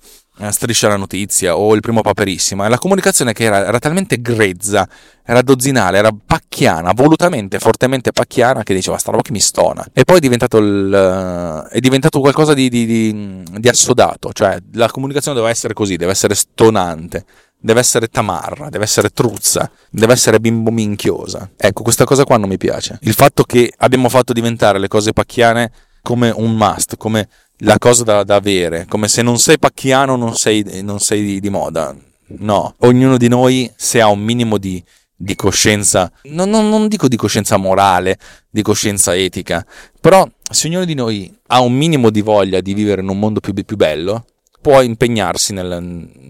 Striscia 0.50 0.88
la 0.88 0.96
notizia 0.96 1.56
o 1.56 1.74
il 1.74 1.80
primo 1.80 2.00
Paperissima 2.00 2.66
e 2.66 2.68
la 2.68 2.78
comunicazione 2.78 3.32
che 3.32 3.44
era, 3.44 3.66
era, 3.66 3.78
talmente 3.78 4.20
grezza, 4.20 4.88
era 5.24 5.42
dozzinale, 5.42 5.98
era 5.98 6.10
pacchiana, 6.12 6.92
volutamente, 6.92 7.58
fortemente 7.58 8.12
pacchiana 8.12 8.62
che 8.62 8.74
diceva 8.74 8.98
sta 8.98 9.10
roba 9.10 9.22
che 9.22 9.32
mi 9.32 9.40
stona 9.40 9.84
e 9.92 10.04
poi 10.04 10.18
è 10.18 10.20
diventato, 10.20 10.58
il, 10.58 11.64
uh, 11.66 11.68
è 11.68 11.80
diventato 11.80 12.20
qualcosa 12.20 12.54
di, 12.54 12.68
di, 12.68 12.86
di, 12.86 13.42
di 13.58 13.68
assodato, 13.68 14.32
cioè 14.32 14.58
la 14.74 14.88
comunicazione 14.90 15.36
deve 15.36 15.50
essere 15.50 15.74
così, 15.74 15.96
deve 15.96 16.12
essere 16.12 16.34
stonante 16.34 17.24
deve 17.60 17.80
essere 17.80 18.06
tamarra, 18.06 18.68
deve 18.68 18.84
essere 18.84 19.10
truzza, 19.10 19.68
deve 19.90 20.12
essere 20.12 20.38
bimbo 20.38 20.70
minchiosa. 20.70 21.50
Ecco, 21.56 21.82
questa 21.82 22.04
cosa 22.04 22.24
qua 22.24 22.36
non 22.36 22.48
mi 22.48 22.56
piace. 22.56 22.98
Il 23.02 23.14
fatto 23.14 23.42
che 23.42 23.72
abbiamo 23.78 24.08
fatto 24.08 24.32
diventare 24.32 24.78
le 24.78 24.86
cose 24.86 25.12
pacchiane 25.12 25.72
come 26.02 26.30
un 26.30 26.54
must, 26.54 26.96
come 26.96 27.28
la 27.58 27.78
cosa 27.78 28.04
da, 28.04 28.22
da 28.24 28.36
avere, 28.36 28.86
come 28.88 29.08
se 29.08 29.22
non 29.22 29.38
sei 29.38 29.58
pacchiano 29.58 30.16
non 30.16 30.36
sei, 30.36 30.82
non 30.82 31.00
sei 31.00 31.22
di, 31.24 31.40
di 31.40 31.50
moda. 31.50 31.96
No, 32.38 32.74
ognuno 32.80 33.16
di 33.16 33.28
noi 33.28 33.70
se 33.74 34.00
ha 34.00 34.08
un 34.08 34.20
minimo 34.20 34.58
di, 34.58 34.82
di 35.16 35.34
coscienza, 35.34 36.12
non, 36.24 36.50
non, 36.50 36.68
non, 36.68 36.86
dico 36.86 37.08
di 37.08 37.16
coscienza 37.16 37.56
morale, 37.56 38.18
di 38.50 38.62
coscienza 38.62 39.16
etica, 39.16 39.64
però 40.00 40.28
se 40.50 40.68
ognuno 40.68 40.84
di 40.84 40.94
noi 40.94 41.34
ha 41.48 41.60
un 41.60 41.72
minimo 41.72 42.10
di 42.10 42.20
voglia 42.20 42.60
di 42.60 42.74
vivere 42.74 43.00
in 43.00 43.08
un 43.08 43.18
mondo 43.18 43.40
più, 43.40 43.54
più 43.54 43.76
bello, 43.76 44.26
può 44.60 44.82
impegnarsi 44.82 45.52
nel, 45.52 45.82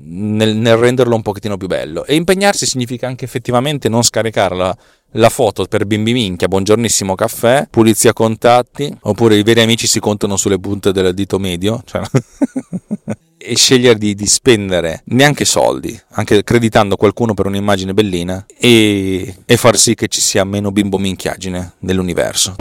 nel, 0.04 0.56
nel, 0.56 0.76
renderlo 0.76 1.14
un 1.14 1.22
pochettino 1.22 1.56
più 1.56 1.66
bello. 1.66 2.04
E 2.04 2.14
impegnarsi 2.14 2.66
significa 2.66 3.06
anche 3.06 3.24
effettivamente 3.24 3.88
non 3.88 4.02
scaricare 4.02 4.54
la, 4.54 4.76
la 5.12 5.28
foto 5.28 5.64
per 5.66 5.86
bimbi 5.86 6.12
minchia, 6.12 6.48
buongiornissimo 6.48 7.14
caffè, 7.14 7.66
pulizia 7.70 8.12
contatti, 8.12 8.94
oppure 9.00 9.36
i 9.36 9.42
veri 9.42 9.60
amici 9.62 9.86
si 9.86 10.00
contano 10.00 10.36
sulle 10.36 10.58
punte 10.58 10.92
del 10.92 11.14
dito 11.14 11.38
medio. 11.38 11.82
Cioè... 11.84 12.02
e 13.40 13.56
scegliere 13.56 13.98
di, 13.98 14.14
di, 14.14 14.26
spendere 14.26 15.02
neanche 15.06 15.44
soldi, 15.44 15.98
anche 16.10 16.42
creditando 16.42 16.96
qualcuno 16.96 17.34
per 17.34 17.46
un'immagine 17.46 17.94
bellina 17.94 18.44
e, 18.58 19.36
e 19.46 19.56
far 19.56 19.78
sì 19.78 19.94
che 19.94 20.08
ci 20.08 20.20
sia 20.20 20.44
meno 20.44 20.72
bimbo 20.72 20.98
minchiagine 20.98 21.74
nell'universo. 21.78 22.56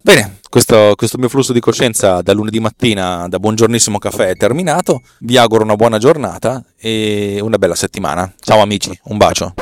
Bene, 0.00 0.38
questo, 0.48 0.94
questo, 0.96 1.18
mio 1.18 1.28
flusso 1.28 1.52
di 1.52 1.60
coscienza 1.60 2.22
da 2.22 2.32
lunedì 2.32 2.58
mattina 2.58 3.28
da 3.28 3.38
buongiornissimo 3.38 3.98
caffè 3.98 4.28
è 4.28 4.36
terminato. 4.36 5.02
Vi 5.20 5.36
auguro 5.36 5.62
una 5.62 5.76
buona 5.76 5.98
giornata 5.98 6.64
e 6.78 7.38
una 7.42 7.58
bella 7.58 7.74
settimana. 7.74 8.32
Ciao 8.40 8.60
amici, 8.60 8.98
un 9.04 9.18
bacio. 9.18 9.54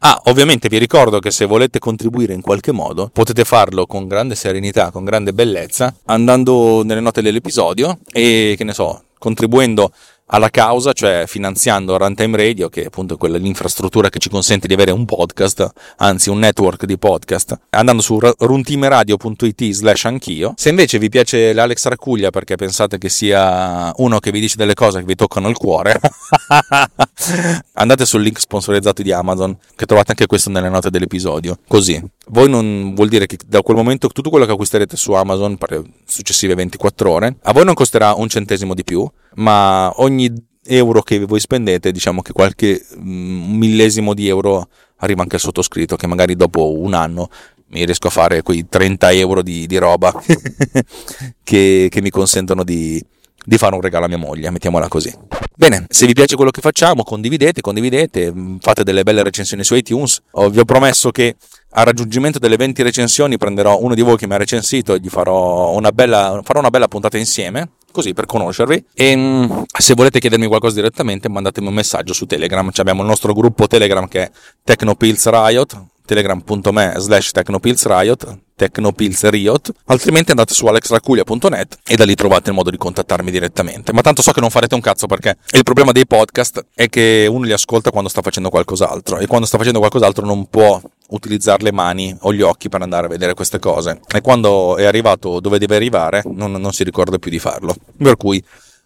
Ah, 0.00 0.20
ovviamente 0.26 0.68
vi 0.68 0.78
ricordo 0.78 1.18
che 1.18 1.32
se 1.32 1.44
volete 1.44 1.80
contribuire 1.80 2.32
in 2.32 2.40
qualche 2.40 2.70
modo 2.70 3.10
potete 3.12 3.44
farlo 3.44 3.84
con 3.86 4.06
grande 4.06 4.36
serenità, 4.36 4.92
con 4.92 5.04
grande 5.04 5.32
bellezza, 5.32 5.92
andando 6.04 6.84
nelle 6.84 7.00
note 7.00 7.20
dell'episodio 7.20 7.98
e 8.12 8.54
che 8.56 8.62
ne 8.62 8.74
so, 8.74 9.02
contribuendo 9.18 9.90
alla 10.28 10.50
causa, 10.50 10.92
cioè 10.92 11.24
finanziando 11.26 11.96
Runtime 11.96 12.36
Radio, 12.36 12.68
che 12.68 12.82
è 12.82 12.86
appunto 12.86 13.16
quella 13.16 13.38
l'infrastruttura 13.38 14.08
che 14.08 14.18
ci 14.18 14.28
consente 14.28 14.66
di 14.66 14.74
avere 14.74 14.90
un 14.90 15.04
podcast, 15.04 15.70
anzi 15.96 16.30
un 16.30 16.38
network 16.38 16.84
di 16.84 16.98
podcast, 16.98 17.58
andando 17.70 18.02
su 18.02 18.18
runtimeradio.it 18.18 19.70
slash 19.70 20.04
anch'io. 20.04 20.54
Se 20.56 20.68
invece 20.68 20.98
vi 20.98 21.08
piace 21.08 21.52
l'Alex 21.52 21.86
Racuglia 21.86 22.30
perché 22.30 22.56
pensate 22.56 22.98
che 22.98 23.08
sia 23.08 23.92
uno 23.96 24.18
che 24.18 24.30
vi 24.30 24.40
dice 24.40 24.56
delle 24.56 24.74
cose 24.74 25.00
che 25.00 25.04
vi 25.04 25.14
toccano 25.14 25.48
il 25.48 25.56
cuore, 25.56 25.98
andate 27.74 28.04
sul 28.04 28.22
link 28.22 28.38
sponsorizzato 28.38 29.02
di 29.02 29.12
Amazon, 29.12 29.56
che 29.74 29.86
trovate 29.86 30.10
anche 30.10 30.26
questo 30.26 30.50
nelle 30.50 30.68
note 30.68 30.90
dell'episodio. 30.90 31.58
Così, 31.66 32.02
voi 32.28 32.48
non 32.48 32.94
vuol 32.94 33.08
dire 33.08 33.26
che 33.26 33.38
da 33.46 33.62
quel 33.62 33.76
momento 33.76 34.08
tutto 34.08 34.30
quello 34.30 34.44
che 34.44 34.52
acquisterete 34.52 34.96
su 34.96 35.12
Amazon 35.12 35.56
per 35.56 35.82
successive 36.04 36.54
24 36.54 37.10
ore, 37.10 37.36
a 37.42 37.52
voi 37.52 37.64
non 37.64 37.74
costerà 37.74 38.14
un 38.14 38.28
centesimo 38.28 38.74
di 38.74 38.84
più, 38.84 39.08
ma 39.38 39.92
ogni 39.96 40.32
euro 40.64 41.02
che 41.02 41.24
voi 41.24 41.40
spendete, 41.40 41.92
diciamo 41.92 42.22
che 42.22 42.32
qualche 42.32 42.84
mm, 42.96 43.56
millesimo 43.56 44.14
di 44.14 44.28
euro 44.28 44.68
arriva 44.98 45.22
anche 45.22 45.36
al 45.36 45.40
sottoscritto, 45.40 45.96
che 45.96 46.06
magari 46.06 46.36
dopo 46.36 46.78
un 46.78 46.94
anno 46.94 47.28
mi 47.68 47.84
riesco 47.84 48.08
a 48.08 48.10
fare 48.10 48.42
quei 48.42 48.66
30 48.68 49.12
euro 49.12 49.42
di, 49.42 49.66
di 49.66 49.76
roba 49.76 50.12
che, 51.42 51.88
che, 51.90 52.00
mi 52.00 52.10
consentono 52.10 52.64
di, 52.64 53.02
di 53.44 53.58
fare 53.58 53.74
un 53.74 53.80
regalo 53.80 54.06
a 54.06 54.08
mia 54.08 54.18
moglie, 54.18 54.50
mettiamola 54.50 54.88
così. 54.88 55.14
Bene, 55.54 55.86
se 55.88 56.06
vi 56.06 56.14
piace 56.14 56.34
quello 56.34 56.50
che 56.50 56.60
facciamo, 56.60 57.02
condividete, 57.02 57.60
condividete, 57.60 58.32
mm, 58.32 58.56
fate 58.58 58.82
delle 58.82 59.04
belle 59.04 59.22
recensioni 59.22 59.62
su 59.64 59.74
iTunes. 59.74 60.20
Oh, 60.32 60.50
vi 60.50 60.58
ho 60.58 60.64
promesso 60.64 61.10
che 61.10 61.36
al 61.72 61.84
raggiungimento 61.84 62.38
delle 62.38 62.56
20 62.56 62.82
recensioni 62.82 63.36
prenderò 63.36 63.80
uno 63.80 63.94
di 63.94 64.02
voi 64.02 64.16
che 64.16 64.26
mi 64.26 64.34
ha 64.34 64.38
recensito 64.38 64.94
e 64.94 64.98
gli 65.00 65.08
farò 65.08 65.72
una 65.72 65.92
bella, 65.92 66.40
farò 66.42 66.58
una 66.58 66.70
bella 66.70 66.88
puntata 66.88 67.18
insieme 67.18 67.70
così 67.90 68.14
per 68.14 68.26
conoscervi. 68.26 68.84
E 68.94 69.16
mm, 69.16 69.62
se 69.78 69.94
volete 69.94 70.20
chiedermi 70.20 70.46
qualcosa 70.46 70.76
direttamente, 70.76 71.28
mandatemi 71.28 71.68
un 71.68 71.74
messaggio 71.74 72.12
su 72.12 72.26
Telegram. 72.26 72.70
Ci 72.70 72.80
abbiamo 72.80 73.02
il 73.02 73.08
nostro 73.08 73.32
gruppo 73.32 73.66
Telegram 73.66 74.06
che 74.08 74.22
è 74.24 74.30
Technopills 74.64 75.28
Riot, 75.28 75.86
telegram.me 76.08 76.94
slash 76.96 77.32
technopillsriot 77.32 78.38
technopillsriot 78.56 79.72
altrimenti 79.84 80.30
andate 80.30 80.54
su 80.54 80.66
alexraculia.net 80.66 81.78
e 81.86 81.96
da 81.96 82.04
lì 82.06 82.14
trovate 82.14 82.48
il 82.48 82.56
modo 82.56 82.70
di 82.70 82.78
contattarmi 82.78 83.30
direttamente 83.30 83.92
ma 83.92 84.00
tanto 84.00 84.22
so 84.22 84.32
che 84.32 84.40
non 84.40 84.48
farete 84.48 84.74
un 84.74 84.80
cazzo 84.80 85.06
perché 85.06 85.36
il 85.52 85.62
problema 85.62 85.92
dei 85.92 86.06
podcast 86.06 86.64
è 86.74 86.88
che 86.88 87.28
uno 87.30 87.44
li 87.44 87.52
ascolta 87.52 87.90
quando 87.90 88.08
sta 88.08 88.22
facendo 88.22 88.48
qualcos'altro 88.48 89.18
e 89.18 89.26
quando 89.26 89.46
sta 89.46 89.58
facendo 89.58 89.80
qualcos'altro 89.80 90.24
non 90.24 90.46
può 90.46 90.80
utilizzare 91.08 91.62
le 91.62 91.72
mani 91.72 92.16
o 92.20 92.32
gli 92.32 92.42
occhi 92.42 92.68
per 92.68 92.82
andare 92.82 93.06
a 93.06 93.08
vedere 93.08 93.34
queste 93.34 93.58
cose. 93.58 94.00
E 94.12 94.20
quando 94.20 94.76
è 94.76 94.84
arrivato 94.84 95.40
dove 95.40 95.58
deve 95.58 95.76
arrivare 95.76 96.22
non, 96.26 96.52
non 96.52 96.72
si 96.72 96.84
ricorda 96.84 97.18
più 97.18 97.30
di 97.30 97.38
farlo. 97.38 97.74
Per 97.96 98.16
cui 98.16 98.42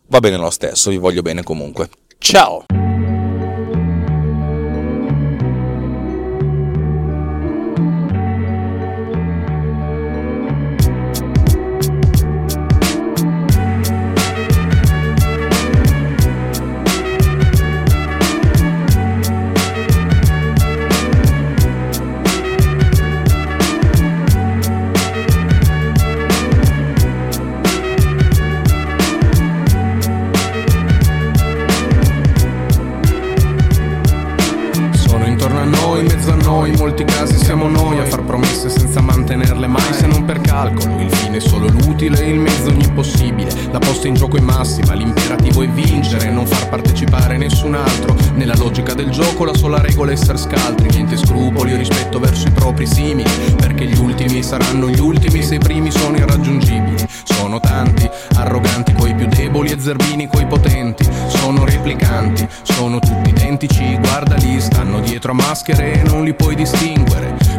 va 0.09 0.21
bene 0.21 0.37
lo 0.37 0.51
stesso 0.51 0.91
vi 0.91 0.99
voglio 0.99 1.23
bene 1.23 1.43
comunque. 1.43 1.89
Ciao 2.19 2.65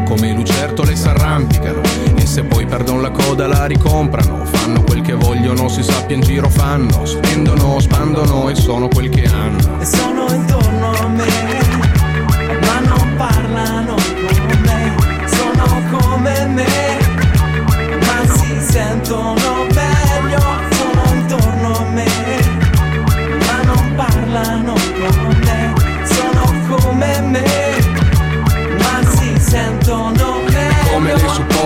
Come 0.06 0.34
lucertole 0.34 0.96
s'arrampicano 0.96 1.82
e 2.16 2.26
se 2.26 2.44
poi 2.44 2.66
perdono 2.66 3.02
la 3.02 3.10
coda 3.10 3.48
la 3.48 3.66
ricomprano. 3.66 4.46
Fanno 4.46 4.84
quel 4.84 5.02
che 5.02 5.13
vogliono, 5.13 5.68
si 5.70 5.82
sappia 5.82 6.16
in 6.16 6.22
giro 6.22 6.50
fanno. 6.50 7.06
Spendono, 7.06 7.80
spandono 7.80 8.50
e 8.50 8.56
sono 8.56 8.88
quel 8.89 9.10
che 9.10 9.24
hanno. 9.24 9.80
E 9.80 9.86
sono 9.86 10.32
intorno 10.32 10.92
a 10.92 11.08
me, 11.08 11.62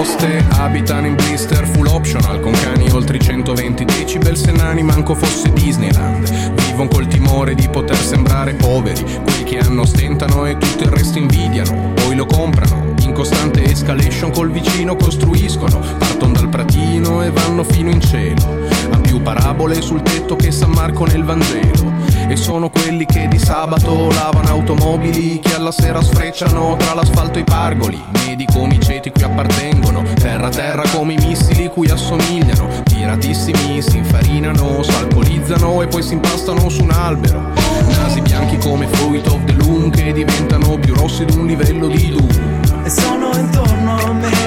poste 0.07 0.45
abitano 0.51 1.05
in 1.07 1.15
blister 1.15 1.67
full 1.67 1.87
optional 1.87 2.39
con 2.39 2.53
cani 2.53 2.89
oltre 2.91 3.17
i 3.17 3.19
120 3.19 3.83
decibel 3.83 4.37
se 4.37 4.51
nani 4.51 4.81
manco 4.81 5.13
fosse 5.13 5.51
Disneyland. 5.51 6.55
Vivono 6.65 6.87
col 6.87 7.07
timore 7.07 7.55
di 7.55 7.67
poter 7.67 7.97
sembrare 7.97 8.53
poveri 8.53 9.03
quelli 9.03 9.43
che 9.43 9.57
hanno 9.57 9.85
stentano 9.85 10.45
e 10.45 10.57
tutto 10.57 10.83
il 10.83 10.91
resto 10.91 11.17
invidiano. 11.17 11.91
Poi 11.93 12.15
lo 12.15 12.25
comprano 12.25 12.93
in 13.01 13.11
costante 13.11 13.63
escalation 13.63 14.31
col 14.31 14.49
vicino 14.49 14.95
costruiscono 14.95 15.79
partono 15.97 16.33
dal 16.33 16.47
pratino 16.47 17.21
e 17.23 17.29
vanno 17.29 17.65
fino 17.65 17.89
in 17.89 17.99
cielo. 17.99 18.65
Ha 18.91 18.97
più 18.99 19.21
parabole 19.21 19.81
sul 19.81 20.01
tetto 20.03 20.37
che 20.37 20.51
San 20.51 20.71
Marco 20.71 21.05
nel 21.05 21.25
Vangelo 21.25 22.06
e 22.27 22.35
sono 22.35 22.69
quelli 22.69 23.05
che 23.05 23.27
di 23.27 23.37
sabato 23.37 24.09
lavano 24.11 24.49
automobili 24.49 25.39
che 25.39 25.55
alla 25.55 25.71
sera 25.71 26.01
sfrecciano 26.01 26.75
tra 26.77 26.93
l'asfalto 26.93 27.37
e 27.37 27.41
i 27.41 27.43
pargoli. 27.43 28.01
Medi 28.25 28.45
come 28.45 28.75
i 28.75 28.79
ceti 28.79 29.09
cui 29.11 29.23
appartengono 29.23 30.03
terra 30.15 30.49
terra 30.49 30.83
come 30.93 31.13
i 31.13 31.17
missili 31.17 31.69
cui 31.69 31.89
assomigliano. 31.89 32.83
Tiratissimi 32.83 33.81
si 33.81 33.97
infarinano 33.97 34.83
s'alcolizzano 34.83 35.81
e 35.81 35.87
poi 35.87 36.03
si 36.03 36.13
impastano 36.13 36.69
su 36.69 36.83
un 36.83 36.91
albero. 36.91 37.53
Nasi 37.87 38.21
bianchi 38.21 38.57
come 38.57 38.87
fruit 38.87 39.25
of 39.27 39.43
the 39.45 39.53
loom 39.53 39.89
che 39.89 40.11
diventano 40.11 40.77
più 40.77 40.93
rossi 40.95 41.25
di 41.25 41.37
un 41.37 41.45
livello 41.45 41.87
di 41.87 42.09
doom. 42.09 42.83
E 42.83 42.89
sono 42.89 43.31
intorno 43.35 43.97
a 43.97 44.13
me 44.13 44.46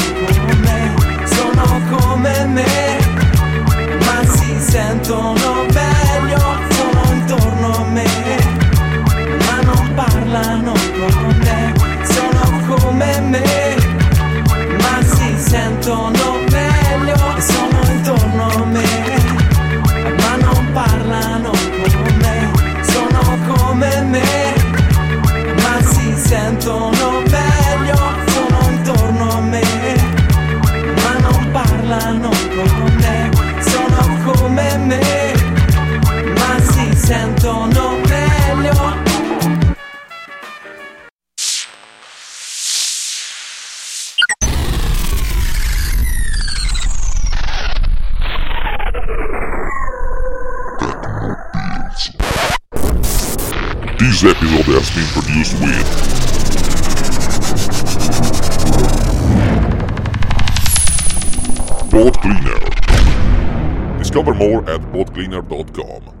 produced 55.41 55.59
with 55.61 56.11
Boat 61.91 62.13
Cleaner. 62.21 62.59
Discover 63.97 64.33
more 64.35 64.69
at 64.69 64.81
boatcleaner.com. 64.91 66.20